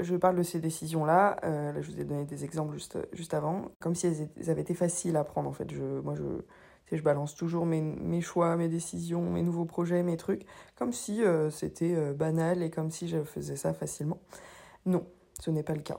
je 0.00 0.16
parle 0.16 0.36
de 0.36 0.42
ces 0.42 0.60
décisions-là, 0.60 1.36
euh, 1.44 1.72
je 1.80 1.90
vous 1.90 2.00
ai 2.00 2.04
donné 2.04 2.24
des 2.24 2.44
exemples 2.44 2.74
juste, 2.74 2.98
juste 3.12 3.34
avant, 3.34 3.70
comme 3.80 3.94
si 3.94 4.06
elles, 4.06 4.50
avaient 4.50 4.60
été 4.60 4.74
faciles 4.74 5.16
à 5.16 5.24
prendre 5.24 5.48
en 5.48 5.52
fait. 5.52 5.70
Je, 5.70 6.00
moi 6.00 6.14
je, 6.14 6.24
je 6.96 7.02
balance 7.02 7.34
toujours 7.34 7.66
mes, 7.66 8.20
choix, 8.20 8.56
mes 8.56 8.68
décisions, 8.68 9.30
mes 9.30 9.42
nouveaux 9.42 9.64
projets, 9.64 10.02
mes 10.02 10.16
trucs, 10.16 10.46
comme 10.76 10.92
si 10.92 11.22
euh, 11.22 11.50
c'était 11.50 11.94
euh, 11.94 12.12
banal 12.12 12.62
et 12.62 12.70
comme 12.70 12.90
si 12.90 13.08
je 13.08 13.22
faisais 13.22 13.56
ça 13.56 13.74
facilement. 13.74 14.18
Non, 14.86 15.06
ce 15.40 15.50
n'est 15.50 15.62
pas 15.62 15.74
le 15.74 15.82
cas. 15.82 15.98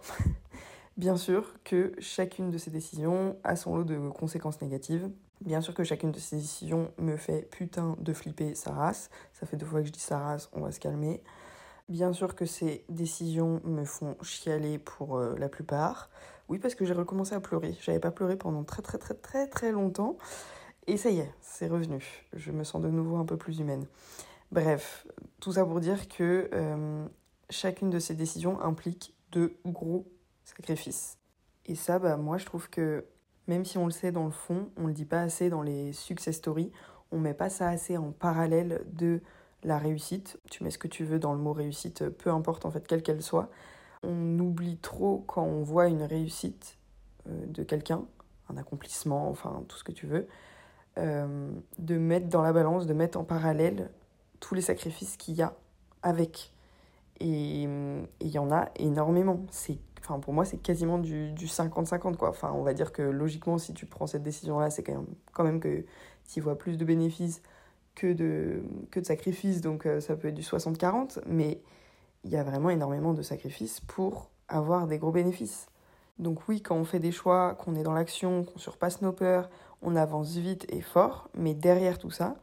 Bien 0.98 1.18
sûr 1.18 1.56
que 1.64 1.94
chacune 2.00 2.52
de 2.52 2.58
ces 2.58 2.70
décisions 2.70 3.38
a 3.44 3.56
son 3.56 3.76
lot 3.76 3.84
de 3.84 3.98
conséquences 4.10 4.62
négatives. 4.62 5.10
Bien 5.40 5.62
sûr 5.62 5.74
que 5.74 5.84
chacune 5.84 6.12
de 6.12 6.20
ces 6.20 6.36
décisions 6.36 6.92
me 7.00 7.16
fait 7.16 7.50
putain 7.50 7.96
de 8.00 8.14
flipper 8.14 8.54
sa 8.54 8.72
race. 8.72 9.10
Ça 9.34 9.48
fait 9.48 9.58
deux 9.58 9.66
fois 9.66 9.82
que 9.82 9.88
je 9.88 9.92
dis 9.92 10.00
sa 10.00 10.20
race, 10.20 10.50
on 10.54 10.62
va 10.62 10.72
se 10.72 10.80
calmer. 10.80 11.24
Bien 11.90 12.14
sûr 12.14 12.36
que 12.36 12.46
ces 12.46 12.86
décisions 12.90 13.62
me 13.64 13.84
font 13.84 14.16
chialer 14.22 14.78
pour 14.78 15.18
euh, 15.18 15.36
la 15.38 15.50
plupart. 15.50 16.10
Oui, 16.48 16.60
parce 16.60 16.76
que 16.76 16.86
j'ai 16.86 16.94
recommencé 16.94 17.34
à 17.34 17.40
pleurer. 17.40 17.76
J'avais 17.82 18.00
pas 18.00 18.12
pleuré 18.12 18.36
pendant 18.36 18.64
très 18.64 18.82
très 18.82 18.98
très 18.98 19.14
très 19.14 19.48
très 19.48 19.72
longtemps. 19.72 20.18
Et 20.88 20.98
ça 20.98 21.10
y 21.10 21.19
est, 21.19 21.31
c'est 21.42 21.68
revenu. 21.68 22.25
Je 22.33 22.51
me 22.51 22.63
sens 22.63 22.81
de 22.81 22.89
nouveau 22.89 23.18
un 23.18 23.25
peu 23.25 23.38
plus 23.38 23.60
humaine. 23.60 23.86
Bref, 24.51 25.07
tout 25.39 25.54
ça 25.54 25.66
pour 25.66 25.80
dire 25.80 26.07
que 26.10 26.50
euh, 26.54 27.06
chacune 27.50 27.89
de 27.89 28.00
ces 28.00 28.16
décisions 28.16 28.60
implique 28.62 29.16
de 29.31 29.54
gros 29.66 30.06
sacrifices. 30.44 31.18
Et 31.66 31.75
ça, 31.75 32.00
bah, 32.00 32.18
moi, 32.18 32.38
je 32.38 32.45
trouve 32.45 32.69
que 32.69 33.06
même 33.48 33.66
si 33.66 33.78
on 33.78 33.86
le 33.86 33.92
sait 33.92 34.12
dans 34.12 34.25
le 34.25 34.31
fond, 34.31 34.69
on 34.78 34.88
le 34.88 34.94
dit 34.94 35.06
pas 35.06 35.22
assez 35.22 35.50
dans 35.50 35.62
les 35.62 35.94
success 35.94 36.38
stories, 36.38 36.72
on 37.12 37.19
met 37.19 37.33
pas 37.33 37.50
ça 37.50 37.69
assez 37.69 37.98
en 37.98 38.12
parallèle 38.12 38.83
de 38.92 39.22
la 39.63 39.78
réussite. 39.78 40.39
Tu 40.50 40.63
mets 40.63 40.72
ce 40.72 40.78
que 40.78 40.88
tu 40.88 41.04
veux 41.04 41.19
dans 41.19 41.33
le 41.33 41.39
mot 41.39 41.54
réussite, 41.54 42.10
peu 42.10 42.30
importe 42.31 42.66
en 42.66 42.72
fait 42.72 42.88
quelle 42.88 43.04
qu'elle 43.04 43.22
soit. 43.22 43.50
On 44.04 44.39
oublie 44.39 44.78
trop 44.78 45.24
quand 45.28 45.44
on 45.44 45.62
voit 45.63 45.88
une 45.88 46.04
réussite 46.04 46.78
euh, 47.28 47.45
de 47.48 47.63
quelqu'un, 47.63 48.06
un 48.50 48.57
accomplissement, 48.57 49.30
enfin 49.30 49.63
tout 49.68 49.78
ce 49.78 49.83
que 49.83 49.92
tu 49.92 50.07
veux, 50.07 50.28
euh, 50.98 51.52
de 51.80 51.98
mettre 51.98 52.28
dans 52.28 52.42
la 52.42 52.54
balance, 52.54 52.86
de 52.86 52.94
mettre 52.94 53.19
en 53.19 53.24
parallèle 53.24 53.90
tous 54.40 54.56
les 54.56 54.62
sacrifices 54.62 55.18
qu'il 55.18 55.36
y 55.36 55.42
a 55.42 55.54
avec. 56.04 56.52
Et 57.19 57.64
il 58.19 58.28
y 58.28 58.40
en 58.40 58.52
a 58.52 58.69
énormément. 58.78 59.45
C'est, 59.52 59.78
enfin, 60.00 60.19
pour 60.19 60.33
moi, 60.33 60.44
c'est 60.44 60.57
quasiment 60.57 60.98
du 60.98 61.33
50-50. 61.36 62.16
Quoi. 62.16 62.30
Enfin, 62.30 62.52
on 62.56 62.64
va 62.64 62.74
dire 62.74 62.92
que 62.92 63.04
logiquement, 63.04 63.60
si 63.60 63.74
tu 63.74 63.86
prends 63.86 64.07
cette 64.07 64.24
décision-là, 64.24 64.71
c'est 64.71 64.81
quand 64.81 64.94
même, 64.94 65.06
quand 65.31 65.44
même 65.44 65.60
que 65.60 65.86
tu 66.28 66.42
vois 66.42 66.57
plus 66.57 66.78
de 66.78 66.86
bénéfices 66.86 67.44
que 67.95 68.14
de, 68.14 68.64
que 68.90 69.00
de 69.00 69.06
sacrifices, 69.06 69.62
donc 69.62 69.86
euh, 69.86 70.00
ça 70.00 70.16
peut 70.16 70.30
être 70.30 70.36
du 70.36 70.42
60-40, 70.42 71.19
mais 71.28 71.62
il 72.24 72.31
y 72.31 72.38
a 72.38 72.44
vraiment 72.44 72.69
énormément 72.69 73.14
de 73.14 73.21
sacrifices 73.21 73.80
pour 73.81 74.30
avoir 74.48 74.88
des 74.88 74.98
gros 74.98 75.12
bénéfices. 75.12 75.68
Donc 76.21 76.47
oui, 76.47 76.61
quand 76.61 76.75
on 76.75 76.85
fait 76.85 76.99
des 76.99 77.11
choix, 77.11 77.56
qu'on 77.56 77.75
est 77.75 77.81
dans 77.81 77.94
l'action, 77.94 78.44
qu'on 78.44 78.59
surpasse 78.59 79.01
nos 79.01 79.11
peurs, 79.11 79.49
on 79.81 79.95
avance 79.95 80.35
vite 80.35 80.68
et 80.69 80.81
fort, 80.81 81.30
mais 81.33 81.56
derrière 81.56 81.97
tout 81.97 82.11
ça, 82.11 82.35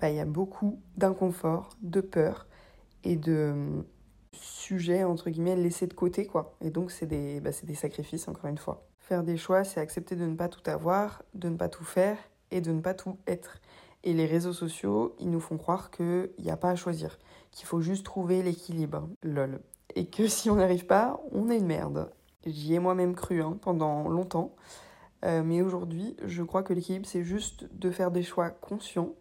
bah, 0.00 0.08
il 0.08 0.16
y 0.16 0.20
a 0.20 0.24
beaucoup 0.24 0.80
d'inconfort, 0.96 1.68
de 1.82 2.00
peur 2.00 2.46
et 3.04 3.16
de 3.16 3.52
euh, 3.54 3.82
sujets, 4.32 5.04
entre 5.04 5.28
guillemets, 5.28 5.54
laissés 5.54 5.86
de 5.86 5.92
côté, 5.92 6.26
quoi. 6.26 6.56
Et 6.62 6.70
donc 6.70 6.90
c'est 6.90 7.04
des, 7.04 7.40
bah, 7.40 7.50
des 7.62 7.74
sacrifices, 7.74 8.26
encore 8.26 8.46
une 8.46 8.56
fois. 8.56 8.86
Faire 8.98 9.22
des 9.22 9.36
choix, 9.36 9.64
c'est 9.64 9.80
accepter 9.80 10.16
de 10.16 10.24
ne 10.24 10.34
pas 10.34 10.48
tout 10.48 10.68
avoir, 10.68 11.22
de 11.34 11.50
ne 11.50 11.56
pas 11.56 11.68
tout 11.68 11.84
faire 11.84 12.16
et 12.50 12.62
de 12.62 12.72
ne 12.72 12.80
pas 12.80 12.94
tout 12.94 13.18
être. 13.26 13.60
Et 14.02 14.14
les 14.14 14.24
réseaux 14.24 14.54
sociaux, 14.54 15.14
ils 15.20 15.30
nous 15.30 15.40
font 15.40 15.58
croire 15.58 15.90
qu'il 15.90 16.30
n'y 16.38 16.50
a 16.50 16.56
pas 16.56 16.70
à 16.70 16.76
choisir, 16.76 17.18
qu'il 17.50 17.66
faut 17.66 17.82
juste 17.82 18.06
trouver 18.06 18.42
l'équilibre, 18.42 19.10
lol. 19.22 19.60
Et 19.94 20.06
que 20.06 20.26
si 20.26 20.48
on 20.48 20.56
n'arrive 20.56 20.86
pas, 20.86 21.20
on 21.32 21.50
est 21.50 21.58
une 21.58 21.66
merde. 21.66 22.10
J'y 22.46 22.74
ai 22.74 22.78
moi-même 22.78 23.14
cru 23.14 23.42
hein, 23.42 23.58
pendant 23.60 24.08
longtemps. 24.08 24.54
Euh, 25.24 25.42
mais 25.42 25.62
aujourd'hui, 25.62 26.16
je 26.24 26.42
crois 26.42 26.62
que 26.62 26.72
l'équilibre, 26.72 27.06
c'est 27.06 27.24
juste 27.24 27.66
de 27.72 27.90
faire 27.90 28.10
des 28.10 28.22
choix 28.22 28.50
conscients 28.50 29.14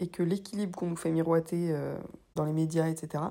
et 0.00 0.08
que 0.08 0.22
l'équilibre 0.22 0.76
qu'on 0.76 0.88
nous 0.88 0.96
fait 0.96 1.12
miroiter 1.12 1.68
euh, 1.70 1.96
dans 2.34 2.44
les 2.44 2.52
médias, 2.52 2.88
etc., 2.88 3.24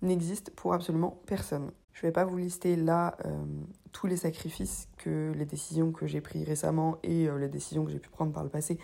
n'existe 0.00 0.50
pour 0.50 0.72
absolument 0.72 1.20
personne. 1.26 1.70
Je 1.92 2.06
ne 2.06 2.08
vais 2.08 2.12
pas 2.12 2.24
vous 2.24 2.38
lister 2.38 2.76
là 2.76 3.16
euh, 3.26 3.44
tous 3.92 4.06
les 4.06 4.16
sacrifices 4.16 4.88
que 4.96 5.32
les 5.36 5.44
décisions 5.44 5.92
que 5.92 6.06
j'ai 6.06 6.20
prises 6.20 6.46
récemment 6.46 6.98
et 7.02 7.28
les 7.38 7.48
décisions 7.48 7.84
que 7.84 7.90
j'ai 7.90 7.98
pu 7.98 8.08
prendre 8.08 8.32
par 8.32 8.44
le 8.44 8.48
passé 8.48 8.78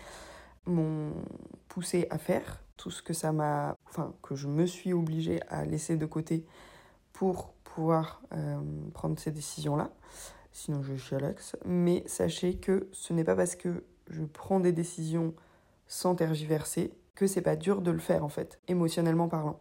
m'ont 0.65 1.13
poussé 1.69 2.07
à 2.09 2.17
faire, 2.17 2.63
tout 2.75 2.91
ce 2.91 3.01
que 3.01 3.13
ça 3.13 3.31
m'a, 3.31 3.77
enfin, 3.87 4.13
que 4.21 4.35
je 4.35 4.47
me 4.47 4.65
suis 4.65 4.93
obligée 4.93 5.39
à 5.47 5.65
laisser 5.65 5.95
de 5.95 6.05
côté 6.05 6.45
pour 7.13 7.54
pouvoir 7.75 8.21
euh, 8.33 8.57
prendre 8.93 9.19
ces 9.19 9.31
décisions-là. 9.31 9.91
sinon 10.51 10.81
je 10.81 10.95
chialax. 10.95 11.57
Mais 11.65 12.03
sachez 12.07 12.55
que 12.55 12.87
ce 12.93 13.11
n'est 13.11 13.25
pas 13.25 13.35
parce 13.35 13.55
que 13.55 13.83
je 14.09 14.23
prends 14.23 14.61
des 14.61 14.71
décisions 14.71 15.33
sans 15.87 16.15
tergiverser 16.15 16.93
que 17.15 17.27
c'est 17.27 17.41
pas 17.41 17.55
dur 17.55 17.81
de 17.81 17.91
le 17.91 17.99
faire 17.99 18.23
en 18.23 18.29
fait, 18.29 18.59
émotionnellement 18.67 19.27
parlant. 19.27 19.59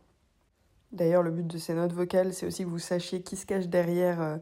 D'ailleurs, 0.92 1.22
le 1.22 1.32
but 1.32 1.46
de 1.46 1.58
ces 1.58 1.74
notes 1.74 1.92
vocales, 1.92 2.32
c'est 2.32 2.46
aussi 2.46 2.62
que 2.62 2.68
vous 2.68 2.78
sachiez 2.78 3.22
qui 3.22 3.36
se 3.36 3.46
cache 3.46 3.66
derrière 3.66 4.22
euh, 4.22 4.36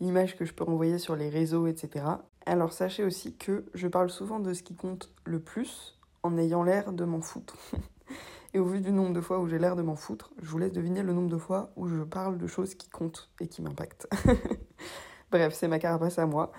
l'image 0.00 0.36
que 0.36 0.44
je 0.44 0.52
peux 0.52 0.64
envoyer 0.64 0.98
sur 0.98 1.16
les 1.16 1.30
réseaux, 1.30 1.66
etc. 1.66 2.04
Alors 2.44 2.74
sachez 2.74 3.04
aussi 3.04 3.36
que 3.36 3.64
je 3.72 3.88
parle 3.88 4.10
souvent 4.10 4.38
de 4.38 4.52
ce 4.52 4.62
qui 4.62 4.74
compte 4.74 5.10
le 5.24 5.40
plus 5.40 5.98
en 6.22 6.36
ayant 6.36 6.62
l'air 6.62 6.92
de 6.92 7.04
m'en 7.04 7.22
foutre. 7.22 7.56
Et 8.54 8.60
au 8.60 8.64
vu 8.64 8.80
du 8.80 8.92
nombre 8.92 9.12
de 9.12 9.20
fois 9.20 9.40
où 9.40 9.48
j'ai 9.48 9.58
l'air 9.58 9.74
de 9.74 9.82
m'en 9.82 9.96
foutre, 9.96 10.30
je 10.40 10.48
vous 10.48 10.58
laisse 10.58 10.72
deviner 10.72 11.02
le 11.02 11.12
nombre 11.12 11.28
de 11.28 11.36
fois 11.36 11.72
où 11.74 11.88
je 11.88 12.02
parle 12.02 12.38
de 12.38 12.46
choses 12.46 12.76
qui 12.76 12.88
comptent 12.88 13.28
et 13.40 13.48
qui 13.48 13.62
m'impactent. 13.62 14.06
Bref, 15.32 15.54
c'est 15.54 15.66
ma 15.66 15.80
carapace 15.80 16.20
à 16.20 16.26
moi. 16.26 16.52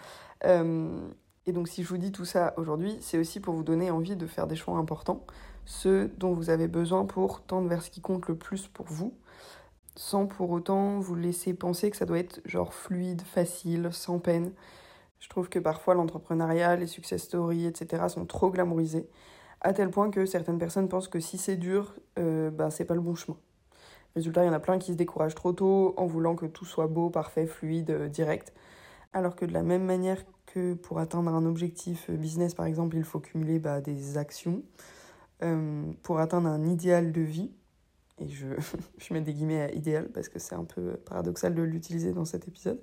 Euh, 0.43 0.99
et 1.45 1.53
donc 1.53 1.69
si 1.69 1.83
je 1.83 1.87
vous 1.87 1.97
dis 1.97 2.11
tout 2.11 2.25
ça 2.25 2.53
aujourd'hui, 2.57 2.97
c'est 2.99 3.17
aussi 3.17 3.39
pour 3.39 3.53
vous 3.53 3.63
donner 3.63 3.91
envie 3.91 4.17
de 4.17 4.27
faire 4.27 4.45
des 4.45 4.57
choix 4.57 4.77
importants, 4.77 5.25
ceux 5.63 6.09
dont 6.17 6.33
vous 6.33 6.49
avez 6.49 6.67
besoin 6.67 7.05
pour 7.05 7.41
tendre 7.43 7.69
vers 7.69 7.81
ce 7.81 7.89
qui 7.89 8.01
compte 8.01 8.27
le 8.27 8.35
plus 8.35 8.67
pour 8.67 8.87
vous, 8.87 9.17
sans 9.95 10.25
pour 10.25 10.49
autant 10.49 10.99
vous 10.99 11.15
laisser 11.15 11.53
penser 11.53 11.91
que 11.91 11.95
ça 11.95 12.05
doit 12.05 12.19
être 12.19 12.41
genre 12.43 12.73
fluide, 12.73 13.21
facile, 13.21 13.87
sans 13.93 14.19
peine. 14.19 14.51
Je 15.19 15.29
trouve 15.29 15.47
que 15.47 15.59
parfois 15.59 15.93
l'entrepreneuriat, 15.93 16.75
les 16.75 16.87
success 16.87 17.23
stories, 17.23 17.67
etc. 17.67 18.03
sont 18.09 18.25
trop 18.25 18.51
glamourisés, 18.51 19.07
à 19.65 19.73
tel 19.73 19.89
point 19.89 20.11
que 20.11 20.27
certaines 20.27 20.59
personnes 20.59 20.87
pensent 20.87 21.07
que 21.07 21.19
si 21.19 21.39
c'est 21.39 21.55
dur, 21.55 21.95
euh, 22.19 22.51
bah, 22.51 22.69
c'est 22.69 22.85
pas 22.85 22.93
le 22.93 23.01
bon 23.01 23.15
chemin. 23.15 23.37
Résultat, 24.15 24.43
il 24.43 24.47
y 24.47 24.49
en 24.49 24.53
a 24.53 24.59
plein 24.59 24.77
qui 24.77 24.91
se 24.91 24.97
découragent 24.97 25.33
trop 25.33 25.53
tôt 25.53 25.95
en 25.97 26.05
voulant 26.05 26.35
que 26.35 26.45
tout 26.45 26.65
soit 26.65 26.87
beau, 26.87 27.09
parfait, 27.09 27.47
fluide, 27.47 27.89
euh, 27.89 28.07
direct. 28.07 28.53
Alors 29.11 29.35
que 29.35 29.43
de 29.43 29.53
la 29.53 29.63
même 29.63 29.83
manière 29.83 30.23
que 30.45 30.75
pour 30.75 30.99
atteindre 30.99 31.33
un 31.33 31.45
objectif 31.47 32.11
euh, 32.11 32.15
business, 32.15 32.53
par 32.53 32.67
exemple, 32.67 32.95
il 32.95 33.03
faut 33.03 33.19
cumuler 33.19 33.57
bah, 33.57 33.81
des 33.81 34.17
actions. 34.17 34.61
pour 36.03 36.19
atteindre 36.19 36.47
un 36.47 36.63
idéal 36.63 37.11
de 37.11 37.21
vie, 37.21 37.51
et 38.19 38.29
je, 38.29 38.47
je 38.97 39.13
mets 39.13 39.21
des 39.21 39.33
guillemets 39.33 39.71
idéal 39.75 40.09
parce 40.13 40.29
que 40.29 40.39
c'est 40.39 40.55
un 40.55 40.63
peu 40.63 40.95
paradoxal 41.05 41.55
de 41.55 41.63
l'utiliser 41.63 42.13
dans 42.13 42.25
cet 42.25 42.47
épisode, 42.47 42.79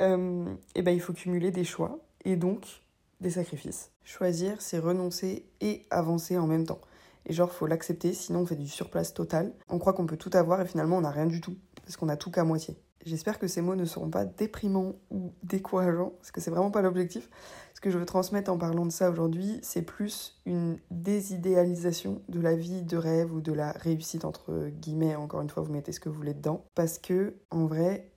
euh, 0.00 0.44
et 0.74 0.82
ben 0.82 0.92
il 0.92 1.00
faut 1.00 1.12
cumuler 1.12 1.50
des 1.50 1.64
choix 1.64 1.98
et 2.24 2.36
donc 2.36 2.82
des 3.20 3.30
sacrifices. 3.30 3.90
Choisir, 4.04 4.60
c'est 4.60 4.78
renoncer 4.78 5.46
et 5.60 5.82
avancer 5.90 6.38
en 6.38 6.46
même 6.46 6.66
temps. 6.66 6.80
Et 7.26 7.32
genre, 7.32 7.52
faut 7.52 7.66
l'accepter, 7.66 8.12
sinon 8.12 8.40
on 8.40 8.46
fait 8.46 8.56
du 8.56 8.68
surplace 8.68 9.14
total. 9.14 9.52
On 9.68 9.78
croit 9.78 9.92
qu'on 9.92 10.06
peut 10.06 10.16
tout 10.16 10.30
avoir 10.34 10.60
et 10.60 10.66
finalement 10.66 10.96
on 10.96 11.02
n'a 11.02 11.10
rien 11.10 11.26
du 11.26 11.40
tout, 11.40 11.56
parce 11.82 11.96
qu'on 11.96 12.08
a 12.08 12.16
tout 12.16 12.30
qu'à 12.30 12.44
moitié. 12.44 12.78
J'espère 13.06 13.38
que 13.38 13.46
ces 13.46 13.62
mots 13.62 13.76
ne 13.76 13.86
seront 13.86 14.10
pas 14.10 14.26
déprimants 14.26 14.94
ou 15.10 15.32
décourageants, 15.42 16.12
parce 16.18 16.30
que 16.30 16.40
c'est 16.40 16.50
vraiment 16.50 16.70
pas 16.70 16.82
l'objectif. 16.82 17.30
Ce 17.74 17.80
que 17.80 17.90
je 17.90 17.96
veux 17.96 18.04
transmettre 18.04 18.50
en 18.50 18.58
parlant 18.58 18.84
de 18.84 18.92
ça 18.92 19.10
aujourd'hui, 19.10 19.58
c'est 19.62 19.80
plus 19.80 20.38
une 20.44 20.78
désidéalisation 20.90 22.20
de 22.28 22.40
la 22.40 22.54
vie 22.54 22.82
de 22.82 22.98
rêve 22.98 23.32
ou 23.32 23.40
de 23.40 23.52
la 23.52 23.72
réussite, 23.72 24.26
entre 24.26 24.68
guillemets, 24.68 25.16
encore 25.16 25.40
une 25.40 25.48
fois, 25.48 25.62
vous 25.62 25.72
mettez 25.72 25.92
ce 25.92 26.00
que 26.00 26.10
vous 26.10 26.16
voulez 26.16 26.34
dedans. 26.34 26.66
Parce 26.74 26.98
que, 26.98 27.36
en 27.50 27.64
vrai, 27.64 28.10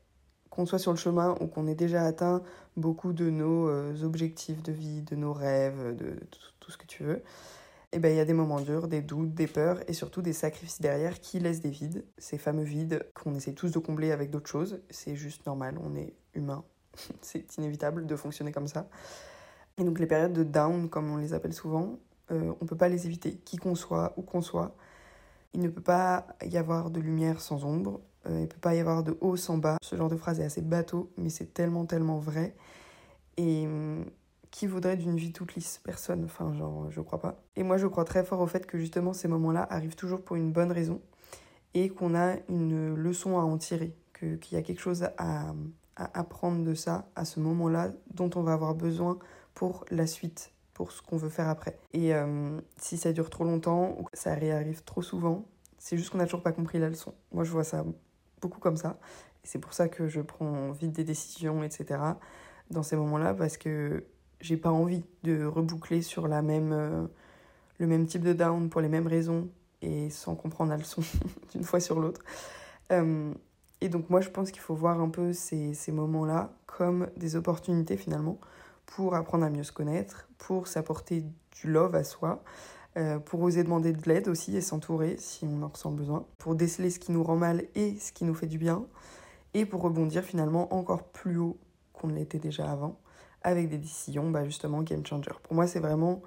qu'on 0.53 0.67
soit 0.67 0.77
sur 0.77 0.91
le 0.91 0.97
chemin 0.97 1.35
ou 1.41 1.47
qu'on 1.47 1.65
ait 1.65 1.73
déjà 1.73 2.05
atteint 2.05 2.43
beaucoup 2.77 3.11
de 3.11 3.31
nos 3.31 3.67
euh, 3.67 4.03
objectifs 4.03 4.61
de 4.61 4.71
vie, 4.71 5.01
de 5.01 5.15
nos 5.15 5.33
rêves, 5.33 5.95
de 5.95 6.15
tout 6.59 6.69
ce 6.69 6.77
que 6.77 6.85
tu 6.85 7.03
veux, 7.03 7.23
eh 7.91 7.97
ben, 7.97 8.09
il 8.09 8.17
y 8.17 8.19
a 8.19 8.25
des 8.25 8.33
moments 8.33 8.61
durs, 8.61 8.87
des 8.87 9.01
doutes, 9.01 9.33
des 9.33 9.47
peurs 9.47 9.79
et 9.89 9.93
surtout 9.93 10.21
des 10.21 10.31
sacrifices 10.33 10.79
derrière 10.79 11.19
qui 11.19 11.39
laissent 11.39 11.61
des 11.61 11.71
vides. 11.71 12.05
Ces 12.19 12.37
fameux 12.37 12.63
vides 12.63 13.03
qu'on 13.15 13.33
essaie 13.33 13.53
tous 13.53 13.71
de 13.71 13.79
combler 13.79 14.11
avec 14.11 14.29
d'autres 14.29 14.49
choses. 14.49 14.79
C'est 14.91 15.15
juste 15.15 15.43
normal, 15.47 15.79
on 15.83 15.95
est 15.95 16.13
humain. 16.35 16.63
c'est 17.21 17.57
inévitable 17.57 18.05
de 18.05 18.15
fonctionner 18.15 18.51
comme 18.51 18.67
ça. 18.67 18.87
Et 19.79 19.83
donc 19.83 19.97
les 19.97 20.05
périodes 20.05 20.33
de 20.33 20.43
down, 20.43 20.87
comme 20.87 21.09
on 21.09 21.17
les 21.17 21.33
appelle 21.33 21.53
souvent, 21.53 21.97
euh, 22.31 22.53
on 22.61 22.63
ne 22.63 22.69
peut 22.69 22.77
pas 22.77 22.89
les 22.89 23.07
éviter. 23.07 23.37
Qui 23.37 23.57
qu'on 23.57 23.73
soit, 23.73 24.13
où 24.17 24.21
qu'on 24.21 24.43
soit, 24.43 24.75
il 25.53 25.61
ne 25.61 25.69
peut 25.69 25.81
pas 25.81 26.27
y 26.45 26.57
avoir 26.57 26.91
de 26.91 26.99
lumière 26.99 27.41
sans 27.41 27.65
ombre. 27.65 28.01
Euh, 28.27 28.37
il 28.37 28.41
ne 28.41 28.47
peut 28.47 28.59
pas 28.59 28.75
y 28.75 28.79
avoir 28.79 29.03
de 29.03 29.17
haut 29.21 29.35
sans 29.35 29.57
bas. 29.57 29.77
Ce 29.81 29.95
genre 29.95 30.09
de 30.09 30.15
phrase 30.15 30.39
est 30.39 30.45
assez 30.45 30.61
bateau, 30.61 31.11
mais 31.17 31.29
c'est 31.29 31.53
tellement, 31.53 31.85
tellement 31.85 32.19
vrai. 32.19 32.55
Et 33.37 33.65
hum, 33.65 34.05
qui 34.53 34.67
voudrait 34.67 34.97
d'une 34.97 35.17
vie 35.17 35.31
toute 35.31 35.55
lisse? 35.55 35.81
Personne, 35.83 36.23
enfin 36.25 36.53
genre 36.53 36.89
je 36.91 37.01
crois 37.01 37.19
pas. 37.19 37.41
Et 37.55 37.63
moi 37.63 37.77
je 37.77 37.87
crois 37.87 38.05
très 38.05 38.23
fort 38.23 38.39
au 38.39 38.47
fait 38.47 38.67
que 38.67 38.77
justement 38.77 39.11
ces 39.11 39.27
moments-là 39.27 39.65
arrivent 39.69 39.95
toujours 39.95 40.21
pour 40.21 40.35
une 40.35 40.51
bonne 40.51 40.71
raison 40.71 41.01
et 41.73 41.89
qu'on 41.89 42.15
a 42.15 42.35
une 42.49 42.93
leçon 42.93 43.39
à 43.39 43.41
en 43.41 43.57
tirer, 43.57 43.95
qu'il 44.13 44.37
y 44.51 44.55
a 44.55 44.61
quelque 44.61 44.79
chose 44.79 45.07
à, 45.17 45.53
apprendre 45.95 46.63
de 46.63 46.73
ça, 46.73 47.07
à 47.15 47.25
ce 47.25 47.39
moment-là, 47.39 47.89
dont 48.13 48.29
on 48.35 48.41
va 48.41 48.53
avoir 48.53 48.75
besoin 48.75 49.17
pour 49.53 49.85
la 49.89 50.07
suite, 50.07 50.51
pour 50.73 50.91
ce 50.91 51.01
qu'on 51.01 51.17
veut 51.17 51.29
faire 51.29 51.49
après. 51.49 51.77
Et 51.93 52.13
euh, 52.13 52.59
si 52.77 52.97
ça 52.97 53.11
dure 53.11 53.29
trop 53.29 53.43
longtemps 53.43 53.95
ou 53.99 54.03
que 54.03 54.17
ça 54.17 54.33
réarrive 54.33 54.83
trop 54.83 55.01
souvent, 55.01 55.45
c'est 55.77 55.97
juste 55.97 56.11
qu'on 56.11 56.17
n'a 56.19 56.25
toujours 56.25 56.41
pas 56.41 56.51
compris 56.51 56.79
la 56.79 56.89
leçon. 56.89 57.13
Moi 57.31 57.43
je 57.43 57.51
vois 57.51 57.63
ça 57.63 57.83
beaucoup 58.43 58.59
comme 58.59 58.77
ça. 58.77 58.97
C'est 59.43 59.59
pour 59.59 59.73
ça 59.73 59.87
que 59.87 60.07
je 60.07 60.21
prends 60.21 60.71
vite 60.71 60.91
des 60.91 61.03
décisions, 61.03 61.63
etc. 61.63 61.99
dans 62.71 62.83
ces 62.83 62.95
moments-là, 62.95 63.33
parce 63.33 63.57
que 63.57 64.03
j'ai 64.41 64.57
pas 64.57 64.71
envie 64.71 65.03
de 65.23 65.45
reboucler 65.45 66.01
sur 66.01 66.27
la 66.27 66.41
même, 66.41 66.73
euh, 66.73 67.07
le 67.77 67.87
même 67.87 68.05
type 68.05 68.23
de 68.23 68.33
down 68.33 68.69
pour 68.69 68.81
les 68.81 68.89
mêmes 68.89 69.07
raisons 69.07 69.49
et 69.81 70.09
sans 70.09 70.35
comprendre 70.35 70.71
la 70.71 70.77
leçon 70.77 71.01
d'une 71.51 71.63
fois 71.63 71.79
sur 71.79 71.99
l'autre. 71.99 72.21
Euh, 72.91 73.33
et 73.79 73.89
donc 73.89 74.09
moi 74.09 74.19
je 74.19 74.29
pense 74.29 74.51
qu'il 74.51 74.61
faut 74.61 74.75
voir 74.75 74.99
un 74.99 75.09
peu 75.09 75.31
ces, 75.31 75.73
ces 75.73 75.91
moments-là 75.93 76.53
comme 76.65 77.07
des 77.15 77.35
opportunités 77.37 77.95
finalement 77.95 78.37
pour 78.85 79.15
apprendre 79.15 79.45
à 79.45 79.49
mieux 79.49 79.63
se 79.63 79.71
connaître, 79.71 80.27
pour 80.37 80.67
s'apporter 80.67 81.23
du 81.51 81.71
love 81.71 81.95
à 81.95 82.03
soi, 82.03 82.43
euh, 82.97 83.19
pour 83.19 83.41
oser 83.41 83.63
demander 83.63 83.91
de 83.91 84.07
l'aide 84.07 84.27
aussi 84.27 84.55
et 84.55 84.61
s'entourer 84.61 85.15
si 85.17 85.45
on 85.45 85.63
en 85.63 85.67
ressent 85.67 85.91
besoin, 85.91 86.25
pour 86.37 86.55
déceler 86.55 86.89
ce 86.89 86.99
qui 86.99 87.11
nous 87.11 87.23
rend 87.23 87.35
mal 87.35 87.63
et 87.75 87.97
ce 87.99 88.11
qui 88.11 88.23
nous 88.23 88.35
fait 88.35 88.47
du 88.47 88.57
bien, 88.57 88.85
et 89.53 89.65
pour 89.65 89.81
rebondir 89.81 90.23
finalement 90.23 90.73
encore 90.73 91.03
plus 91.03 91.37
haut 91.37 91.57
qu'on 91.93 92.07
ne 92.07 92.15
l'était 92.15 92.39
déjà 92.39 92.71
avant 92.71 92.99
avec 93.43 93.69
des 93.69 93.77
décisions 93.77 94.29
bah 94.29 94.45
justement 94.45 94.81
game 94.81 95.05
changer. 95.05 95.31
Pour 95.43 95.53
moi, 95.53 95.67
c'est 95.67 95.79
vraiment 95.79 96.21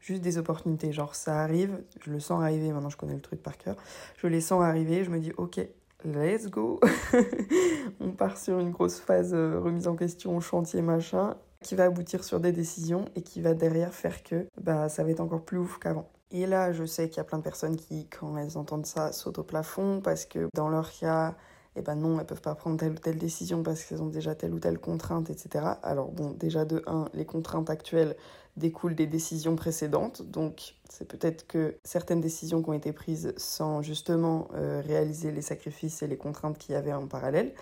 juste 0.00 0.22
des 0.22 0.38
opportunités. 0.38 0.92
Genre, 0.92 1.14
ça 1.14 1.40
arrive, 1.40 1.82
je 2.04 2.10
le 2.10 2.20
sens 2.20 2.40
arriver, 2.42 2.70
maintenant 2.72 2.90
je 2.90 2.96
connais 2.96 3.14
le 3.14 3.20
truc 3.20 3.42
par 3.42 3.56
cœur. 3.56 3.76
Je 4.16 4.26
les 4.26 4.40
sens 4.40 4.62
arriver, 4.62 5.04
je 5.04 5.10
me 5.10 5.18
dis, 5.18 5.32
ok, 5.36 5.60
let's 6.04 6.48
go. 6.48 6.80
On 8.00 8.12
part 8.12 8.36
sur 8.38 8.58
une 8.58 8.70
grosse 8.70 9.00
phase 9.00 9.34
euh, 9.34 9.58
remise 9.58 9.88
en 9.88 9.96
question, 9.96 10.38
chantier, 10.40 10.82
machin, 10.82 11.36
qui 11.62 11.74
va 11.74 11.84
aboutir 11.84 12.24
sur 12.24 12.40
des 12.40 12.52
décisions 12.52 13.06
et 13.16 13.22
qui 13.22 13.40
va 13.40 13.54
derrière 13.54 13.94
faire 13.94 14.22
que 14.22 14.46
bah, 14.60 14.88
ça 14.88 15.04
va 15.04 15.10
être 15.10 15.20
encore 15.20 15.44
plus 15.44 15.58
ouf 15.58 15.78
qu'avant. 15.78 16.08
Et 16.30 16.46
là, 16.46 16.72
je 16.72 16.84
sais 16.84 17.08
qu'il 17.08 17.16
y 17.18 17.20
a 17.20 17.24
plein 17.24 17.38
de 17.38 17.42
personnes 17.42 17.76
qui, 17.76 18.06
quand 18.06 18.36
elles 18.36 18.58
entendent 18.58 18.86
ça, 18.86 19.12
sautent 19.12 19.38
au 19.38 19.44
plafond 19.44 20.00
parce 20.02 20.26
que 20.26 20.48
dans 20.54 20.68
leur 20.68 20.92
cas, 20.92 21.34
eh 21.74 21.82
ben 21.82 21.94
non, 21.94 22.18
elles 22.20 22.26
peuvent 22.26 22.42
pas 22.42 22.54
prendre 22.54 22.76
telle 22.76 22.92
ou 22.92 22.98
telle 22.98 23.18
décision 23.18 23.62
parce 23.62 23.84
qu'elles 23.84 24.02
ont 24.02 24.08
déjà 24.08 24.34
telle 24.34 24.52
ou 24.52 24.58
telle 24.58 24.78
contrainte, 24.78 25.30
etc. 25.30 25.64
Alors 25.82 26.10
bon, 26.10 26.32
déjà 26.32 26.64
de 26.64 26.82
1, 26.86 27.06
les 27.14 27.24
contraintes 27.24 27.70
actuelles 27.70 28.16
découlent 28.56 28.96
des 28.96 29.06
décisions 29.06 29.54
précédentes, 29.54 30.22
donc 30.22 30.74
c'est 30.90 31.06
peut-être 31.06 31.46
que 31.46 31.76
certaines 31.84 32.20
décisions 32.20 32.62
qui 32.62 32.70
ont 32.70 32.74
été 32.74 32.92
prises 32.92 33.32
sans 33.36 33.82
justement 33.82 34.48
euh, 34.54 34.82
réaliser 34.84 35.30
les 35.30 35.42
sacrifices 35.42 36.02
et 36.02 36.08
les 36.08 36.16
contraintes 36.16 36.58
qu'il 36.58 36.74
y 36.74 36.76
avait 36.76 36.92
en 36.92 37.06
parallèle, 37.06 37.54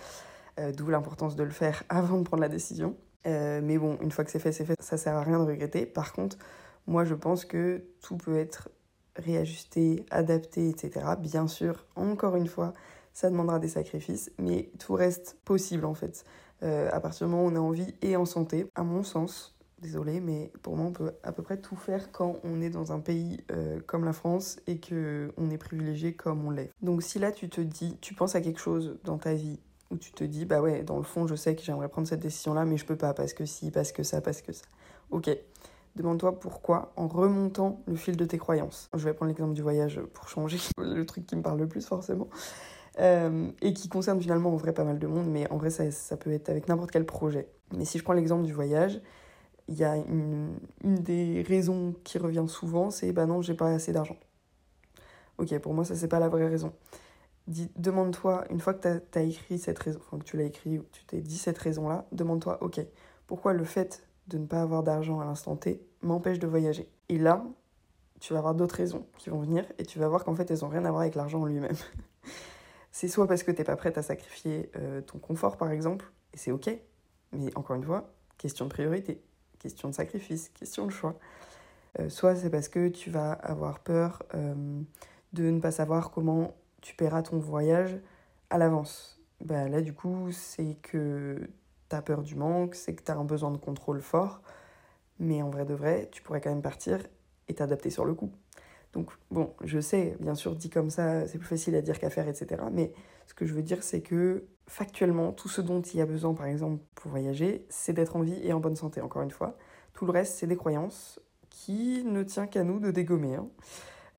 euh, 0.58 0.72
d'où 0.72 0.88
l'importance 0.88 1.36
de 1.36 1.42
le 1.42 1.50
faire 1.50 1.84
avant 1.90 2.18
de 2.18 2.24
prendre 2.24 2.40
la 2.40 2.48
décision. 2.48 2.96
Euh, 3.26 3.60
mais 3.62 3.78
bon, 3.78 3.98
une 4.00 4.10
fois 4.10 4.24
que 4.24 4.30
c'est 4.30 4.38
fait, 4.38 4.52
c'est 4.52 4.64
fait, 4.64 4.80
ça 4.80 4.96
sert 4.96 5.14
à 5.16 5.22
rien 5.22 5.38
de 5.38 5.44
regretter. 5.44 5.86
Par 5.86 6.12
contre, 6.12 6.36
moi 6.86 7.04
je 7.04 7.14
pense 7.14 7.44
que 7.44 7.82
tout 8.02 8.16
peut 8.16 8.36
être 8.36 8.68
réajusté, 9.16 10.04
adapté, 10.10 10.68
etc. 10.68 11.14
Bien 11.18 11.48
sûr, 11.48 11.86
encore 11.96 12.36
une 12.36 12.46
fois, 12.46 12.72
ça 13.12 13.30
demandera 13.30 13.58
des 13.58 13.68
sacrifices, 13.68 14.30
mais 14.38 14.70
tout 14.78 14.94
reste 14.94 15.38
possible 15.44 15.84
en 15.84 15.94
fait. 15.94 16.24
Euh, 16.62 16.88
à 16.92 17.00
partir 17.00 17.26
du 17.26 17.32
moment 17.32 17.46
où 17.46 17.50
on 17.50 17.56
a 17.56 17.60
envie 17.60 17.94
et 18.02 18.16
en 18.16 18.24
santé, 18.24 18.66
à 18.74 18.82
mon 18.82 19.02
sens, 19.02 19.56
désolé, 19.80 20.20
mais 20.20 20.52
pour 20.62 20.76
moi 20.76 20.86
on 20.86 20.92
peut 20.92 21.12
à 21.22 21.32
peu 21.32 21.42
près 21.42 21.58
tout 21.58 21.76
faire 21.76 22.12
quand 22.12 22.36
on 22.44 22.60
est 22.60 22.70
dans 22.70 22.92
un 22.92 23.00
pays 23.00 23.44
euh, 23.50 23.80
comme 23.86 24.04
la 24.04 24.12
France 24.12 24.58
et 24.66 24.78
que 24.78 25.32
on 25.36 25.50
est 25.50 25.58
privilégié 25.58 26.14
comme 26.14 26.46
on 26.46 26.50
l'est. 26.50 26.70
Donc 26.82 27.02
si 27.02 27.18
là 27.18 27.32
tu 27.32 27.48
te 27.48 27.60
dis, 27.60 27.96
tu 28.00 28.14
penses 28.14 28.34
à 28.34 28.40
quelque 28.40 28.60
chose 28.60 28.98
dans 29.04 29.18
ta 29.18 29.34
vie 29.34 29.60
où 29.90 29.96
tu 29.96 30.12
te 30.12 30.24
dis 30.24 30.44
bah 30.44 30.60
ouais 30.60 30.82
dans 30.82 30.96
le 30.96 31.04
fond 31.04 31.26
je 31.26 31.34
sais 31.34 31.54
que 31.54 31.62
j'aimerais 31.62 31.88
prendre 31.88 32.08
cette 32.08 32.20
décision 32.20 32.54
là 32.54 32.64
mais 32.64 32.76
je 32.76 32.84
peux 32.84 32.96
pas 32.96 33.14
parce 33.14 33.32
que 33.34 33.44
si 33.44 33.70
parce 33.70 33.92
que 33.92 34.02
ça 34.02 34.20
parce 34.20 34.42
que 34.42 34.52
ça. 34.52 34.64
Ok. 35.10 35.30
Demande-toi 35.96 36.38
pourquoi 36.38 36.92
en 36.96 37.08
remontant 37.08 37.80
le 37.86 37.96
fil 37.96 38.18
de 38.18 38.24
tes 38.26 38.36
croyances. 38.36 38.90
Je 38.94 39.02
vais 39.04 39.14
prendre 39.14 39.30
l'exemple 39.30 39.54
du 39.54 39.62
voyage 39.62 39.98
pour 40.12 40.28
changer 40.28 40.58
le 40.78 41.06
truc 41.06 41.26
qui 41.26 41.36
me 41.36 41.42
parle 41.42 41.58
le 41.58 41.68
plus 41.68 41.86
forcément. 41.86 42.28
Euh, 42.98 43.50
et 43.60 43.74
qui 43.74 43.88
concerne 43.88 44.20
finalement 44.20 44.52
en 44.52 44.56
vrai 44.56 44.72
pas 44.72 44.84
mal 44.84 44.98
de 44.98 45.06
monde, 45.06 45.26
mais 45.28 45.50
en 45.50 45.58
vrai 45.58 45.70
ça, 45.70 45.90
ça 45.90 46.16
peut 46.16 46.32
être 46.32 46.48
avec 46.48 46.68
n'importe 46.68 46.90
quel 46.90 47.04
projet. 47.04 47.48
Mais 47.74 47.84
si 47.84 47.98
je 47.98 48.04
prends 48.04 48.14
l'exemple 48.14 48.44
du 48.44 48.54
voyage, 48.54 49.00
il 49.68 49.74
y 49.74 49.84
a 49.84 49.96
une, 49.96 50.58
une, 50.82 50.94
des 50.96 51.44
raisons 51.46 51.94
qui 52.04 52.18
revient 52.18 52.46
souvent, 52.48 52.90
c'est 52.90 53.12
bah 53.12 53.26
non, 53.26 53.42
j'ai 53.42 53.54
pas 53.54 53.68
assez 53.68 53.92
d'argent. 53.92 54.16
Ok, 55.38 55.58
pour 55.58 55.74
moi 55.74 55.84
ça 55.84 55.94
c'est 55.94 56.08
pas 56.08 56.20
la 56.20 56.28
vraie 56.28 56.48
raison. 56.48 56.72
Demande-toi, 57.46 58.44
une 58.50 58.58
fois 58.58 58.74
que 58.74 58.98
tu 58.98 59.18
as, 59.18 59.22
écrit 59.22 59.58
cette 59.58 59.78
raison, 59.78 60.00
enfin 60.04 60.18
que 60.18 60.24
tu 60.24 60.36
l'as 60.36 60.44
écrit 60.44 60.78
ou 60.78 60.84
tu 60.90 61.04
t'es 61.04 61.20
dit 61.20 61.38
cette 61.38 61.58
raison-là, 61.58 62.06
demande-toi, 62.10 62.62
ok, 62.62 62.80
pourquoi 63.26 63.52
le 63.52 63.64
fait 63.64 64.04
de 64.26 64.38
ne 64.38 64.46
pas 64.46 64.62
avoir 64.62 64.82
d'argent 64.82 65.20
à 65.20 65.24
l'instant 65.24 65.54
T 65.56 65.80
m'empêche 66.02 66.40
de 66.40 66.46
voyager? 66.48 66.88
Et 67.08 67.18
là, 67.18 67.44
tu 68.20 68.32
vas 68.32 68.40
avoir 68.40 68.54
d'autres 68.54 68.74
raisons 68.74 69.06
qui 69.16 69.30
vont 69.30 69.40
venir 69.40 69.64
et 69.78 69.84
tu 69.84 69.98
vas 70.00 70.08
voir 70.08 70.24
qu'en 70.24 70.34
fait, 70.34 70.50
elles 70.50 70.60
n'ont 70.62 70.68
rien 70.68 70.84
à 70.84 70.90
voir 70.90 71.02
avec 71.02 71.14
l'argent 71.14 71.42
en 71.42 71.46
lui-même. 71.46 71.76
c'est 72.90 73.08
soit 73.08 73.28
parce 73.28 73.44
que 73.44 73.52
tu 73.52 73.58
n'es 73.58 73.64
pas 73.64 73.76
prête 73.76 73.96
à 73.96 74.02
sacrifier 74.02 74.70
euh, 74.76 75.00
ton 75.00 75.18
confort, 75.18 75.56
par 75.56 75.70
exemple, 75.70 76.10
et 76.34 76.38
c'est 76.38 76.50
ok, 76.50 76.70
mais 77.32 77.56
encore 77.56 77.76
une 77.76 77.84
fois, 77.84 78.10
question 78.38 78.64
de 78.64 78.70
priorité, 78.70 79.22
question 79.58 79.88
de 79.88 79.94
sacrifice, 79.94 80.48
question 80.48 80.86
de 80.86 80.90
choix. 80.90 81.18
Euh, 82.00 82.08
soit 82.08 82.36
c'est 82.36 82.50
parce 82.50 82.68
que 82.68 82.88
tu 82.88 83.10
vas 83.10 83.32
avoir 83.32 83.80
peur 83.80 84.22
euh, 84.34 84.80
de 85.32 85.50
ne 85.50 85.60
pas 85.60 85.70
savoir 85.70 86.10
comment 86.10 86.54
tu 86.80 86.94
paieras 86.94 87.22
ton 87.22 87.38
voyage 87.38 87.98
à 88.50 88.58
l'avance. 88.58 89.20
Bah, 89.44 89.68
là, 89.68 89.80
du 89.80 89.92
coup, 89.92 90.30
c'est 90.32 90.76
que 90.82 91.48
tu 91.90 91.96
as 91.96 92.02
peur 92.02 92.22
du 92.22 92.34
manque, 92.34 92.74
c'est 92.74 92.94
que 92.94 93.02
tu 93.02 93.10
as 93.10 93.16
un 93.16 93.24
besoin 93.24 93.50
de 93.50 93.58
contrôle 93.58 94.00
fort, 94.00 94.40
mais 95.18 95.42
en 95.42 95.50
vrai 95.50 95.64
de 95.64 95.74
vrai, 95.74 96.08
tu 96.12 96.22
pourrais 96.22 96.40
quand 96.40 96.50
même 96.50 96.62
partir 96.62 97.00
et 97.48 97.54
t'adapter 97.54 97.90
sur 97.90 98.04
le 98.04 98.14
coup. 98.14 98.30
Donc, 98.92 99.10
bon, 99.30 99.52
je 99.62 99.78
sais, 99.78 100.16
bien 100.20 100.34
sûr, 100.34 100.56
dit 100.56 100.70
comme 100.70 100.90
ça, 100.90 101.26
c'est 101.28 101.38
plus 101.38 101.46
facile 101.46 101.74
à 101.74 101.82
dire 101.82 101.98
qu'à 101.98 102.08
faire, 102.08 102.28
etc. 102.28 102.62
Mais 102.72 102.92
ce 103.26 103.34
que 103.34 103.44
je 103.44 103.52
veux 103.52 103.62
dire, 103.62 103.82
c'est 103.82 104.00
que 104.00 104.46
factuellement, 104.66 105.32
tout 105.32 105.48
ce 105.48 105.60
dont 105.60 105.82
il 105.82 105.98
y 105.98 106.00
a 106.00 106.06
besoin, 106.06 106.34
par 106.34 106.46
exemple, 106.46 106.82
pour 106.94 107.10
voyager, 107.10 107.66
c'est 107.68 107.92
d'être 107.92 108.16
en 108.16 108.22
vie 108.22 108.40
et 108.42 108.52
en 108.52 108.60
bonne 108.60 108.76
santé, 108.76 109.00
encore 109.00 109.22
une 109.22 109.30
fois. 109.30 109.56
Tout 109.92 110.06
le 110.06 110.12
reste, 110.12 110.36
c'est 110.38 110.46
des 110.46 110.56
croyances 110.56 111.20
qui 111.50 112.04
ne 112.04 112.22
tient 112.22 112.46
qu'à 112.46 112.64
nous 112.64 112.80
de 112.80 112.90
dégommer. 112.90 113.34
Hein. 113.34 113.48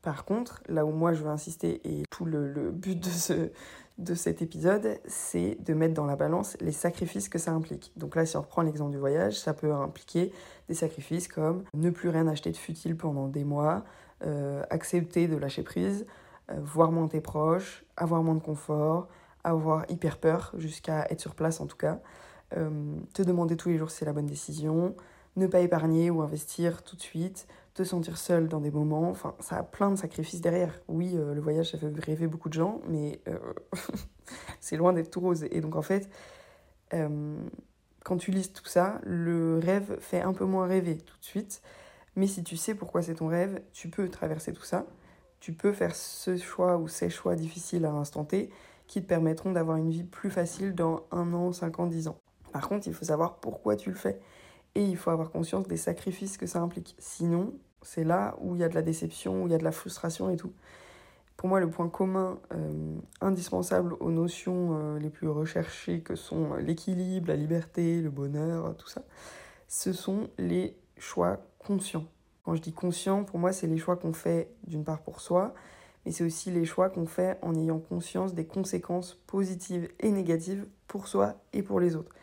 Par 0.07 0.23
contre, 0.23 0.63
là 0.69 0.85
où 0.85 0.91
moi 0.91 1.11
je 1.11 1.21
veux 1.21 1.29
insister, 1.29 1.81
et 1.83 2.03
tout 2.09 2.23
le, 2.23 2.71
but 2.71 2.97
de, 2.97 3.09
ce, 3.09 3.51
de 3.97 4.15
cet 4.15 4.41
épisode, 4.41 4.99
c'est 5.05 5.57
de 5.61 5.73
mettre 5.73 5.95
dans 5.95 6.05
la 6.05 6.15
balance 6.15 6.55
les 6.61 6.71
sacrifices 6.71 7.27
que 7.27 7.37
ça 7.37 7.51
implique. 7.51 7.91
Donc 7.97 8.15
là, 8.15 8.25
si 8.25 8.37
on 8.37 8.41
reprend 8.41 8.61
l'exemple 8.61 8.91
du 8.91 8.99
voyage, 8.99 9.37
ça 9.37 9.53
peut 9.53 9.73
impliquer 9.73 10.31
des 10.69 10.75
sacrifices 10.75 11.27
comme 11.27 11.65
ne 11.73 11.89
plus 11.89 12.07
rien 12.07 12.25
acheter 12.29 12.51
de 12.51 12.55
futile 12.55 12.95
pendant 12.95 13.27
des 13.27 13.43
mois, 13.43 13.83
euh, 14.23 14.63
accepter 14.69 15.27
de 15.27 15.35
lâcher 15.35 15.63
prise, 15.63 16.05
euh, 16.51 16.55
voir 16.61 16.93
moins 16.93 17.09
tes 17.09 17.19
proches, 17.19 17.83
avoir 17.97 18.23
moins 18.23 18.35
de 18.35 18.39
confort, 18.41 19.09
avoir 19.43 19.83
hyper 19.91 20.19
peur 20.19 20.53
jusqu'à 20.57 21.05
être 21.09 21.19
sur 21.19 21.35
place 21.35 21.59
en 21.59 21.65
tout 21.65 21.75
cas, 21.75 21.99
euh, 22.55 22.95
te 23.13 23.23
demander 23.23 23.57
tous 23.57 23.67
les 23.67 23.77
jours 23.77 23.91
si 23.91 23.97
c'est 23.97 24.05
la 24.05 24.13
bonne 24.13 24.25
décision, 24.25 24.95
ne 25.35 25.47
pas 25.47 25.59
épargner 25.59 26.09
ou 26.09 26.21
investir 26.21 26.83
tout 26.83 26.95
de 26.95 27.01
suite, 27.01 27.45
te 27.77 27.83
sentir 27.83 28.17
seul 28.17 28.47
dans 28.47 28.59
des 28.59 28.71
moments. 28.71 29.09
Enfin, 29.09 29.35
ça 29.39 29.57
a 29.57 29.63
plein 29.63 29.91
de 29.91 29.95
sacrifices 29.95 30.41
derrière. 30.41 30.73
Oui, 30.87 31.11
euh, 31.13 31.33
le 31.33 31.41
voyage, 31.41 31.71
ça 31.71 31.77
fait 31.77 31.87
rêver 31.99 32.27
beaucoup 32.27 32.49
de 32.49 32.53
gens, 32.53 32.81
mais 32.89 33.21
euh, 33.27 33.37
c'est 34.59 34.77
loin 34.77 34.93
d'être 34.93 35.11
tout 35.11 35.19
rose. 35.19 35.45
Et 35.51 35.61
donc, 35.61 35.75
en 35.75 35.83
fait, 35.83 36.09
euh, 36.93 37.37
quand 38.03 38.17
tu 38.17 38.31
lis 38.31 38.51
tout 38.51 38.65
ça, 38.65 38.99
le 39.03 39.59
rêve 39.59 39.97
fait 39.99 40.21
un 40.21 40.33
peu 40.33 40.45
moins 40.45 40.65
rêver 40.65 40.97
tout 40.97 41.17
de 41.19 41.23
suite. 41.23 41.61
Mais 42.15 42.25
si 42.25 42.43
tu 42.43 42.57
sais 42.57 42.73
pourquoi 42.73 43.03
c'est 43.03 43.15
ton 43.15 43.27
rêve, 43.27 43.61
tu 43.73 43.89
peux 43.89 44.09
traverser 44.09 44.53
tout 44.53 44.63
ça. 44.63 44.85
Tu 45.39 45.53
peux 45.53 45.71
faire 45.71 45.95
ce 45.95 46.35
choix 46.35 46.77
ou 46.77 46.87
ces 46.87 47.11
choix 47.11 47.35
difficiles 47.35 47.85
à 47.85 47.91
l'instant 47.91 48.25
T 48.25 48.49
qui 48.87 49.03
te 49.03 49.07
permettront 49.07 49.51
d'avoir 49.51 49.77
une 49.77 49.91
vie 49.91 50.03
plus 50.03 50.31
facile 50.31 50.73
dans 50.73 51.05
un 51.11 51.31
an, 51.33 51.51
cinq 51.51 51.79
ans, 51.79 51.85
dix 51.85 52.07
ans. 52.07 52.17
Par 52.51 52.67
contre, 52.67 52.87
il 52.87 52.93
faut 52.93 53.05
savoir 53.05 53.35
pourquoi 53.35 53.75
tu 53.75 53.89
le 53.89 53.95
fais. 53.95 54.19
Et 54.73 54.83
il 54.83 54.97
faut 54.97 55.11
avoir 55.11 55.29
conscience 55.29 55.67
des 55.67 55.77
sacrifices 55.77 56.37
que 56.37 56.47
ça 56.47 56.59
implique. 56.59 56.95
Sinon, 56.97 57.53
c'est 57.87 58.03
là 58.03 58.35
où 58.41 58.53
il 58.53 58.59
y 58.59 58.65
a 58.65 58.69
de 58.69 58.75
la 58.75 58.81
déception, 58.81 59.43
où 59.43 59.47
il 59.47 59.51
y 59.51 59.55
a 59.55 59.57
de 59.57 59.63
la 59.63 59.71
frustration 59.71 60.29
et 60.29 60.35
tout. 60.35 60.51
Pour 61.37 61.47
moi, 61.47 61.61
le 61.61 61.69
point 61.69 61.87
commun 61.87 62.37
euh, 62.53 62.97
indispensable 63.21 63.95
aux 64.01 64.11
notions 64.11 64.71
euh, 64.71 64.99
les 64.99 65.09
plus 65.09 65.29
recherchées 65.29 66.01
que 66.01 66.15
sont 66.15 66.55
l'équilibre, 66.55 67.29
la 67.29 67.37
liberté, 67.37 68.01
le 68.01 68.09
bonheur, 68.09 68.75
tout 68.75 68.89
ça, 68.89 69.03
ce 69.69 69.93
sont 69.93 70.29
les 70.37 70.75
choix 70.97 71.39
conscients. 71.59 72.03
Quand 72.43 72.55
je 72.55 72.61
dis 72.61 72.73
conscient, 72.73 73.23
pour 73.23 73.39
moi, 73.39 73.53
c'est 73.53 73.67
les 73.67 73.77
choix 73.77 73.95
qu'on 73.95 74.13
fait 74.13 74.49
d'une 74.65 74.83
part 74.83 74.99
pour 74.99 75.21
soi, 75.21 75.53
mais 76.05 76.11
c'est 76.11 76.25
aussi 76.25 76.51
les 76.51 76.65
choix 76.65 76.89
qu'on 76.89 77.05
fait 77.05 77.37
en 77.41 77.55
ayant 77.55 77.79
conscience 77.79 78.33
des 78.33 78.45
conséquences 78.45 79.13
positives 79.27 79.87
et 80.01 80.11
négatives 80.11 80.67
pour 80.87 81.07
soi 81.07 81.35
et 81.53 81.63
pour 81.63 81.79
les 81.79 81.95
autres. 81.95 82.13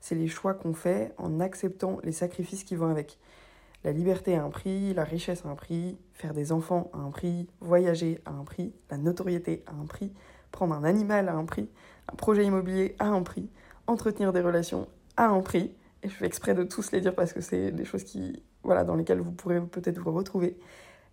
C'est 0.00 0.14
les 0.14 0.28
choix 0.28 0.54
qu'on 0.54 0.74
fait 0.74 1.12
en 1.18 1.40
acceptant 1.40 1.98
les 2.04 2.12
sacrifices 2.12 2.62
qui 2.62 2.76
vont 2.76 2.88
avec. 2.88 3.18
La 3.84 3.92
liberté 3.92 4.34
a 4.34 4.42
un 4.42 4.50
prix, 4.50 4.92
la 4.92 5.04
richesse 5.04 5.44
a 5.44 5.48
un 5.48 5.54
prix, 5.54 5.96
faire 6.12 6.34
des 6.34 6.50
enfants 6.50 6.90
a 6.92 6.98
un 6.98 7.10
prix, 7.10 7.46
voyager 7.60 8.20
a 8.24 8.32
un 8.32 8.44
prix, 8.44 8.72
la 8.90 8.98
notoriété 8.98 9.62
a 9.66 9.72
un 9.72 9.86
prix, 9.86 10.12
prendre 10.50 10.74
un 10.74 10.82
animal 10.82 11.28
a 11.28 11.34
un 11.34 11.44
prix, 11.44 11.68
un 12.12 12.16
projet 12.16 12.44
immobilier 12.44 12.96
a 12.98 13.06
un 13.06 13.22
prix, 13.22 13.48
entretenir 13.86 14.32
des 14.32 14.40
relations 14.40 14.88
a 15.16 15.28
un 15.28 15.40
prix. 15.40 15.72
Et 16.02 16.08
je 16.08 16.14
fais 16.14 16.26
exprès 16.26 16.54
de 16.54 16.64
tous 16.64 16.90
les 16.90 17.00
dire 17.00 17.14
parce 17.14 17.32
que 17.32 17.40
c'est 17.40 17.70
des 17.70 17.84
choses 17.84 18.04
qui, 18.04 18.42
voilà, 18.64 18.82
dans 18.84 18.96
lesquelles 18.96 19.20
vous 19.20 19.32
pourrez 19.32 19.60
peut-être 19.60 19.98
vous 20.00 20.12
retrouver. 20.12 20.58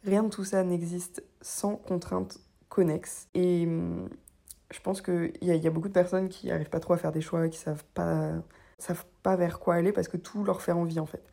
Rien 0.04 0.23
de 0.23 0.30
tout 0.30 0.43
ça 0.43 0.63
n'existe 0.63 1.23
sans 1.41 1.75
contraintes 1.75 2.39
connexes. 2.69 3.28
Et 3.36 3.65
hum, 3.65 4.10
je 4.71 4.80
pense 4.80 5.01
qu'il 5.01 5.34
y, 5.41 5.47
y, 5.47 5.67
a 5.67 5.71
beaucoup 5.71 5.88
de 5.88 5.93
personnes 5.93 6.30
qui 6.30 6.47
n'arrivent 6.47 6.69
pas 6.69 6.80
trop 6.80 6.93
à 6.93 6.97
faire 6.97 7.12
des 7.12 7.21
choix, 7.21 7.47
qui 7.47 7.60
savent 7.60 7.86
pas, 7.93 8.32
savent 8.80 9.06
pas 9.21 9.36
vers 9.36 9.60
quoi 9.60 9.75
aller 9.75 9.91
parce 9.91 10.08
que 10.08 10.17
tout 10.17 10.43
leur 10.43 10.62
fait 10.62 10.71
envie 10.71 10.99
en 10.99 11.06
fait 11.06 11.23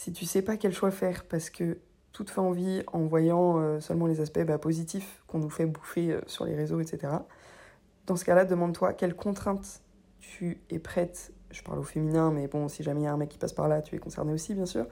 si 0.00 0.12
tu 0.12 0.24
sais 0.24 0.40
pas 0.40 0.56
quel 0.56 0.72
choix 0.72 0.90
faire 0.90 1.24
parce 1.24 1.50
que 1.50 1.76
tout 2.12 2.24
te 2.24 2.30
fait 2.30 2.40
envie 2.40 2.82
en 2.90 3.00
voyant 3.00 3.58
euh, 3.58 3.80
seulement 3.80 4.06
les 4.06 4.22
aspects 4.22 4.40
bah, 4.40 4.56
positifs 4.56 5.22
qu'on 5.26 5.40
nous 5.40 5.50
fait 5.50 5.66
bouffer 5.66 6.12
euh, 6.12 6.22
sur 6.26 6.46
les 6.46 6.54
réseaux, 6.54 6.80
etc. 6.80 7.12
Dans 8.06 8.16
ce 8.16 8.24
cas-là, 8.24 8.46
demande-toi 8.46 8.94
quelles 8.94 9.14
contraintes 9.14 9.82
tu 10.18 10.62
es 10.70 10.78
prête, 10.78 11.34
je 11.50 11.62
parle 11.62 11.80
au 11.80 11.82
féminin, 11.82 12.30
mais 12.30 12.48
bon, 12.48 12.66
si 12.66 12.82
jamais 12.82 13.02
il 13.02 13.04
y 13.04 13.06
a 13.08 13.12
un 13.12 13.18
mec 13.18 13.28
qui 13.28 13.36
passe 13.36 13.52
par 13.52 13.68
là, 13.68 13.82
tu 13.82 13.94
es 13.94 13.98
concerné 13.98 14.32
aussi, 14.32 14.54
bien 14.54 14.64
sûr. 14.64 14.86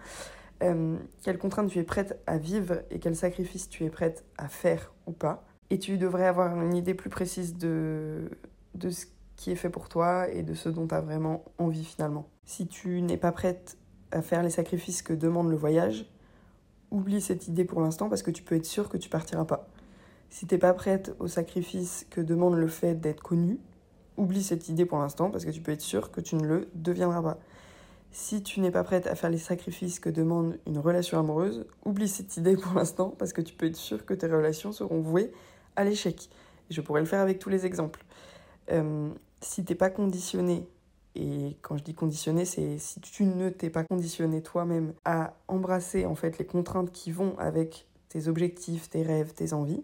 Euh, 0.62 0.98
quelles 1.22 1.38
contraintes 1.38 1.70
tu 1.70 1.78
es 1.78 1.84
prête 1.84 2.20
à 2.26 2.36
vivre 2.36 2.82
et 2.90 2.98
quels 2.98 3.16
sacrifices 3.16 3.70
tu 3.70 3.86
es 3.86 3.90
prête 3.90 4.26
à 4.36 4.48
faire 4.48 4.92
ou 5.06 5.12
pas. 5.12 5.42
Et 5.70 5.78
tu 5.78 5.96
devrais 5.96 6.26
avoir 6.26 6.54
une 6.60 6.74
idée 6.74 6.92
plus 6.92 7.08
précise 7.08 7.56
de, 7.56 8.28
de 8.74 8.90
ce 8.90 9.06
qui 9.36 9.52
est 9.52 9.56
fait 9.56 9.70
pour 9.70 9.88
toi 9.88 10.28
et 10.28 10.42
de 10.42 10.52
ce 10.52 10.68
dont 10.68 10.86
tu 10.86 10.94
as 10.94 11.00
vraiment 11.00 11.46
envie 11.56 11.84
finalement. 11.84 12.28
Si 12.44 12.66
tu 12.66 13.00
n'es 13.00 13.16
pas 13.16 13.32
prête 13.32 13.77
à 14.12 14.22
faire 14.22 14.42
les 14.42 14.50
sacrifices 14.50 15.02
que 15.02 15.12
demande 15.12 15.50
le 15.50 15.56
voyage, 15.56 16.06
oublie 16.90 17.20
cette 17.20 17.48
idée 17.48 17.64
pour 17.64 17.80
l'instant 17.80 18.08
parce 18.08 18.22
que 18.22 18.30
tu 18.30 18.42
peux 18.42 18.54
être 18.54 18.66
sûr 18.66 18.88
que 18.88 18.96
tu 18.96 19.08
partiras 19.08 19.44
pas. 19.44 19.68
Si 20.30 20.46
t'es 20.46 20.58
pas 20.58 20.74
prête 20.74 21.14
au 21.18 21.28
sacrifice 21.28 22.06
que 22.10 22.20
demande 22.20 22.54
le 22.54 22.68
fait 22.68 22.94
d'être 22.94 23.22
connu, 23.22 23.58
oublie 24.16 24.42
cette 24.42 24.68
idée 24.68 24.84
pour 24.84 24.98
l'instant 24.98 25.30
parce 25.30 25.44
que 25.44 25.50
tu 25.50 25.60
peux 25.60 25.72
être 25.72 25.80
sûr 25.80 26.10
que 26.10 26.20
tu 26.20 26.36
ne 26.36 26.46
le 26.46 26.68
deviendras 26.74 27.22
pas. 27.22 27.38
Si 28.10 28.42
tu 28.42 28.60
n'es 28.60 28.70
pas 28.70 28.84
prête 28.84 29.06
à 29.06 29.14
faire 29.14 29.30
les 29.30 29.38
sacrifices 29.38 30.00
que 30.00 30.08
demande 30.08 30.58
une 30.66 30.78
relation 30.78 31.18
amoureuse, 31.18 31.66
oublie 31.84 32.08
cette 32.08 32.36
idée 32.36 32.56
pour 32.56 32.74
l'instant 32.74 33.14
parce 33.18 33.32
que 33.32 33.40
tu 33.40 33.54
peux 33.54 33.66
être 33.66 33.76
sûr 33.76 34.04
que 34.04 34.14
tes 34.14 34.26
relations 34.26 34.72
seront 34.72 35.00
vouées 35.00 35.32
à 35.76 35.84
l'échec. 35.84 36.28
Je 36.70 36.80
pourrais 36.80 37.00
le 37.00 37.06
faire 37.06 37.20
avec 37.20 37.38
tous 37.38 37.48
les 37.48 37.66
exemples. 37.66 38.04
Euh, 38.70 39.10
si 39.40 39.64
t'es 39.64 39.74
pas 39.74 39.90
conditionné 39.90 40.66
et 41.14 41.56
quand 41.62 41.76
je 41.76 41.82
dis 41.82 41.94
conditionné, 41.94 42.44
c'est 42.44 42.78
si 42.78 43.00
tu 43.00 43.24
ne 43.24 43.50
t'es 43.50 43.70
pas 43.70 43.84
conditionné 43.84 44.42
toi-même 44.42 44.92
à 45.04 45.34
embrasser 45.48 46.06
en 46.06 46.14
fait 46.14 46.38
les 46.38 46.46
contraintes 46.46 46.92
qui 46.92 47.10
vont 47.10 47.36
avec 47.38 47.86
tes 48.08 48.28
objectifs, 48.28 48.88
tes 48.88 49.02
rêves, 49.02 49.32
tes 49.32 49.52
envies, 49.52 49.82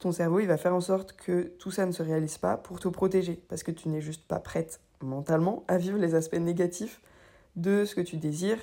ton 0.00 0.12
cerveau 0.12 0.40
il 0.40 0.46
va 0.46 0.56
faire 0.56 0.74
en 0.74 0.80
sorte 0.80 1.12
que 1.12 1.52
tout 1.58 1.70
ça 1.70 1.86
ne 1.86 1.92
se 1.92 2.02
réalise 2.02 2.38
pas 2.38 2.56
pour 2.56 2.80
te 2.80 2.88
protéger 2.88 3.42
parce 3.48 3.62
que 3.62 3.70
tu 3.70 3.88
n'es 3.88 4.00
juste 4.00 4.26
pas 4.26 4.40
prête 4.40 4.80
mentalement 5.00 5.64
à 5.68 5.78
vivre 5.78 5.98
les 5.98 6.14
aspects 6.14 6.34
négatifs 6.34 7.00
de 7.56 7.84
ce 7.84 7.94
que 7.94 8.00
tu 8.00 8.16
désires. 8.16 8.58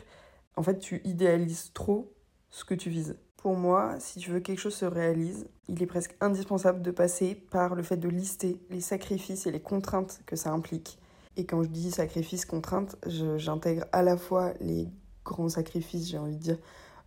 En 0.56 0.63
fait, 0.63 0.80
tu 0.80 1.02
idéalises 1.04 1.71
trop 1.74 2.12
ce 2.50 2.63
que 2.63 2.74
tu 2.74 2.89
vises. 2.89 3.17
Pour 3.38 3.56
moi, 3.56 3.95
si 4.00 4.19
tu 4.19 4.32
veux 4.32 4.39
que 4.39 4.45
quelque 4.45 4.60
chose 4.60 4.76
se 4.76 4.86
réalise, 4.86 5.48
il 5.67 5.82
est 5.82 5.88
presque 5.88 6.15
indispensable 6.21 6.82
de 6.82 6.91
passer 6.91 7.36
par 7.36 7.76
le 7.76 7.84
fait 7.84 7.98
de 7.98 8.10
lister 8.10 8.60
les 8.69 8.82
sacrifices 8.82 9.45
et 9.45 9.52
les 9.52 9.60
contraintes 9.60 10.21
que 10.26 10.36
ça 10.36 10.52
implique 10.52 10.98
et 11.38 11.45
quand 11.45 11.63
je 11.63 11.69
dis 11.69 11.91
sacrifice, 11.91 12.45
contrainte, 12.45 12.95
j'intègre 13.06 13.86
à 13.91 14.02
la 14.02 14.17
fois 14.17 14.54
les 14.62 14.88
grands 15.24 15.50
sacrifices, 15.50 16.10
j'ai 16.10 16.17
envie 16.17 16.36
de 16.36 16.41
dire, 16.41 16.58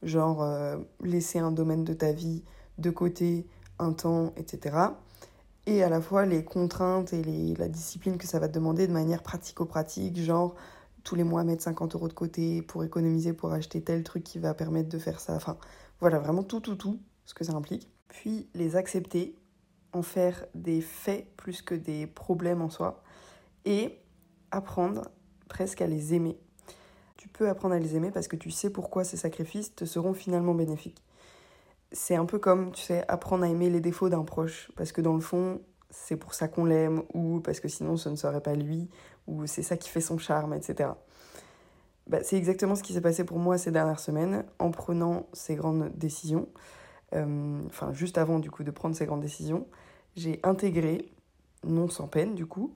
genre 0.02 0.42
euh, 0.42 0.76
laisser 1.02 1.38
un 1.38 1.52
domaine 1.52 1.84
de 1.84 1.94
ta 1.94 2.12
vie 2.12 2.44
de 2.78 2.90
côté, 2.90 3.46
un 3.78 3.92
temps, 3.92 4.32
etc. 4.36 4.76
Et 5.66 5.82
à 5.82 5.88
la 5.88 6.00
fois 6.00 6.26
les 6.26 6.44
contraintes 6.44 7.12
et 7.12 7.22
les, 7.22 7.54
la 7.54 7.68
discipline 7.68 8.18
que 8.18 8.26
ça 8.26 8.38
va 8.38 8.48
te 8.48 8.54
demander 8.54 8.86
de 8.86 8.92
manière 8.92 9.22
pratico-pratique, 9.22 10.20
genre 10.20 10.54
tous 11.04 11.14
les 11.14 11.24
mois 11.24 11.44
mettre 11.44 11.62
50 11.62 11.94
euros 11.94 12.08
de 12.08 12.12
côté 12.12 12.62
pour 12.62 12.84
économiser, 12.84 13.32
pour 13.32 13.52
acheter 13.52 13.82
tel 13.82 14.02
truc 14.02 14.24
qui 14.24 14.38
va 14.38 14.54
permettre 14.54 14.88
de 14.88 14.98
faire 14.98 15.20
ça. 15.20 15.34
Enfin, 15.34 15.56
voilà, 16.00 16.18
vraiment 16.18 16.42
tout, 16.42 16.60
tout, 16.60 16.76
tout, 16.76 17.00
ce 17.24 17.34
que 17.34 17.44
ça 17.44 17.54
implique. 17.54 17.90
Puis 18.08 18.48
les 18.54 18.76
accepter, 18.76 19.34
en 19.92 20.02
faire 20.02 20.44
des 20.54 20.80
faits 20.80 21.26
plus 21.36 21.62
que 21.62 21.74
des 21.74 22.06
problèmes 22.06 22.62
en 22.62 22.68
soi. 22.68 23.02
Et 23.64 23.98
apprendre 24.50 25.08
presque 25.48 25.82
à 25.82 25.86
les 25.86 26.14
aimer. 26.14 26.38
Tu 27.16 27.28
peux 27.28 27.48
apprendre 27.48 27.74
à 27.74 27.78
les 27.78 27.96
aimer 27.96 28.10
parce 28.10 28.28
que 28.28 28.36
tu 28.36 28.50
sais 28.50 28.70
pourquoi 28.70 29.04
ces 29.04 29.16
sacrifices 29.16 29.74
te 29.74 29.84
seront 29.84 30.14
finalement 30.14 30.54
bénéfiques. 30.54 31.02
C'est 31.90 32.14
un 32.14 32.26
peu 32.26 32.38
comme, 32.38 32.72
tu 32.72 32.82
sais, 32.82 33.04
apprendre 33.08 33.44
à 33.44 33.48
aimer 33.48 33.70
les 33.70 33.80
défauts 33.80 34.08
d'un 34.08 34.22
proche, 34.22 34.70
parce 34.76 34.92
que 34.92 35.00
dans 35.00 35.14
le 35.14 35.20
fond, 35.20 35.60
c'est 35.90 36.16
pour 36.16 36.34
ça 36.34 36.46
qu'on 36.46 36.64
l'aime, 36.64 37.02
ou 37.14 37.40
parce 37.40 37.60
que 37.60 37.68
sinon 37.68 37.96
ce 37.96 38.08
ne 38.08 38.16
serait 38.16 38.42
pas 38.42 38.54
lui, 38.54 38.88
ou 39.26 39.46
c'est 39.46 39.62
ça 39.62 39.76
qui 39.76 39.88
fait 39.88 40.00
son 40.00 40.18
charme, 40.18 40.54
etc. 40.54 40.90
bah, 42.06 42.18
c'est 42.22 42.36
exactement 42.36 42.74
ce 42.74 42.82
qui 42.82 42.92
s'est 42.92 43.00
passé 43.00 43.24
pour 43.24 43.38
moi 43.38 43.58
ces 43.58 43.70
dernières 43.70 44.00
semaines 44.00 44.44
en 44.58 44.70
prenant 44.70 45.26
ces 45.32 45.54
grandes 45.54 45.90
décisions. 45.96 46.48
Euh, 47.14 47.62
enfin, 47.66 47.92
juste 47.92 48.18
avant 48.18 48.38
du 48.38 48.50
coup 48.50 48.64
de 48.64 48.70
prendre 48.70 48.94
ces 48.94 49.06
grandes 49.06 49.22
décisions, 49.22 49.66
j'ai 50.14 50.40
intégré, 50.42 51.10
non 51.64 51.88
sans 51.88 52.06
peine 52.06 52.34
du 52.34 52.46
coup, 52.46 52.74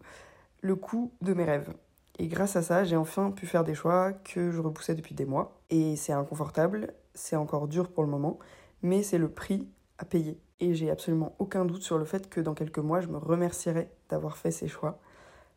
le 0.63 0.77
coût 0.77 1.13
de 1.21 1.35
mes 1.35 1.45
rêves. 1.45 1.75
Et 2.19 2.29
grâce 2.29 2.57
à 2.57 2.63
ça, 2.63 2.85
j'ai 2.85 2.97
enfin 2.97 3.31
pu 3.31 3.47
faire 3.47 3.65
des 3.65 3.75
choix 3.75 4.13
que 4.13 4.51
je 4.51 4.61
repoussais 4.61 4.95
depuis 4.95 5.15
des 5.15 5.25
mois. 5.25 5.61
Et 5.71 5.97
c'est 5.97 6.13
inconfortable, 6.13 6.95
c'est 7.15 7.37
encore 7.37 7.69
dur 7.69 7.91
pour 7.91 8.05
le 8.05 8.09
moment, 8.09 8.39
mais 8.83 9.03
c'est 9.03 9.19
le 9.19 9.29
prix 9.29 9.69
à 9.99 10.05
payer. 10.05 10.41
Et 10.61 10.75
j'ai 10.75 10.91
absolument 10.91 11.35
aucun 11.39 11.65
doute 11.65 11.83
sur 11.83 11.99
le 11.99 12.05
fait 12.05 12.29
que 12.31 12.41
dans 12.41 12.55
quelques 12.55 12.79
mois, 12.79 13.01
je 13.01 13.09
me 13.09 13.19
remercierai 13.19 13.91
d'avoir 14.09 14.37
fait 14.37 14.53
ces 14.53 14.69
choix 14.69 15.01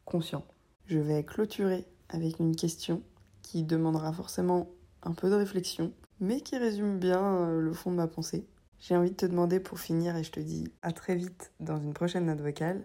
conscients. 0.05 0.45
Je 0.87 0.99
vais 0.99 1.23
clôturer 1.23 1.85
avec 2.09 2.39
une 2.39 2.55
question 2.55 3.01
qui 3.41 3.63
demandera 3.63 4.11
forcément 4.11 4.69
un 5.03 5.13
peu 5.13 5.29
de 5.29 5.35
réflexion, 5.35 5.93
mais 6.19 6.41
qui 6.41 6.57
résume 6.57 6.97
bien 6.97 7.21
euh, 7.21 7.59
le 7.59 7.73
fond 7.73 7.91
de 7.91 7.97
ma 7.97 8.07
pensée. 8.07 8.47
J'ai 8.79 8.95
envie 8.95 9.11
de 9.11 9.15
te 9.15 9.25
demander 9.25 9.59
pour 9.59 9.79
finir, 9.79 10.15
et 10.15 10.23
je 10.23 10.31
te 10.31 10.39
dis 10.39 10.71
à 10.81 10.91
très 10.91 11.15
vite 11.15 11.51
dans 11.59 11.77
une 11.77 11.93
prochaine 11.93 12.25
note 12.25 12.41
vocale. 12.41 12.83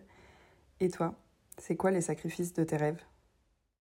Et 0.81 0.89
toi, 0.89 1.15
c'est 1.61 1.77
quoi 1.77 1.91
les 1.91 2.01
sacrifices 2.01 2.53
de 2.53 2.65
tes 2.65 2.77
rêves? 2.77 3.03